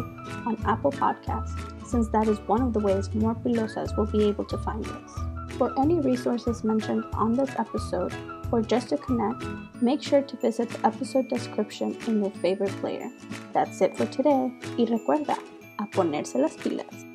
on 0.47 0.57
Apple 0.67 0.93
Podcasts, 0.93 1.59
since 1.85 2.09
that 2.11 2.29
is 2.29 2.39
one 2.47 2.63
of 2.63 2.73
the 2.73 2.79
ways 2.79 3.13
more 3.13 3.35
pilosas 3.35 3.97
will 3.97 4.07
be 4.07 4.25
able 4.25 4.45
to 4.45 4.59
find 4.59 4.87
us. 4.87 5.11
For 5.59 5.77
any 5.81 5.97
resources 5.97 6.63
mentioned 6.63 7.05
on 7.13 7.35
this 7.35 7.51
episode, 7.59 8.15
or 8.53 8.63
just 8.63 8.91
to 8.91 8.97
connect, 8.99 9.45
make 9.83 10.01
sure 10.01 10.23
to 10.23 10.37
visit 10.37 10.71
the 10.71 10.87
episode 10.87 11.29
description 11.29 11.99
in 12.07 12.23
your 12.23 12.31
favorite 12.31 12.75
player. 12.81 13.11
That's 13.53 13.81
it 13.81 13.97
for 13.97 14.07
today. 14.07 14.53
Y 14.79 14.85
recuerda, 14.85 15.37
a 15.79 15.87
ponerse 15.87 16.39
las 16.39 16.53
pilas. 16.55 17.08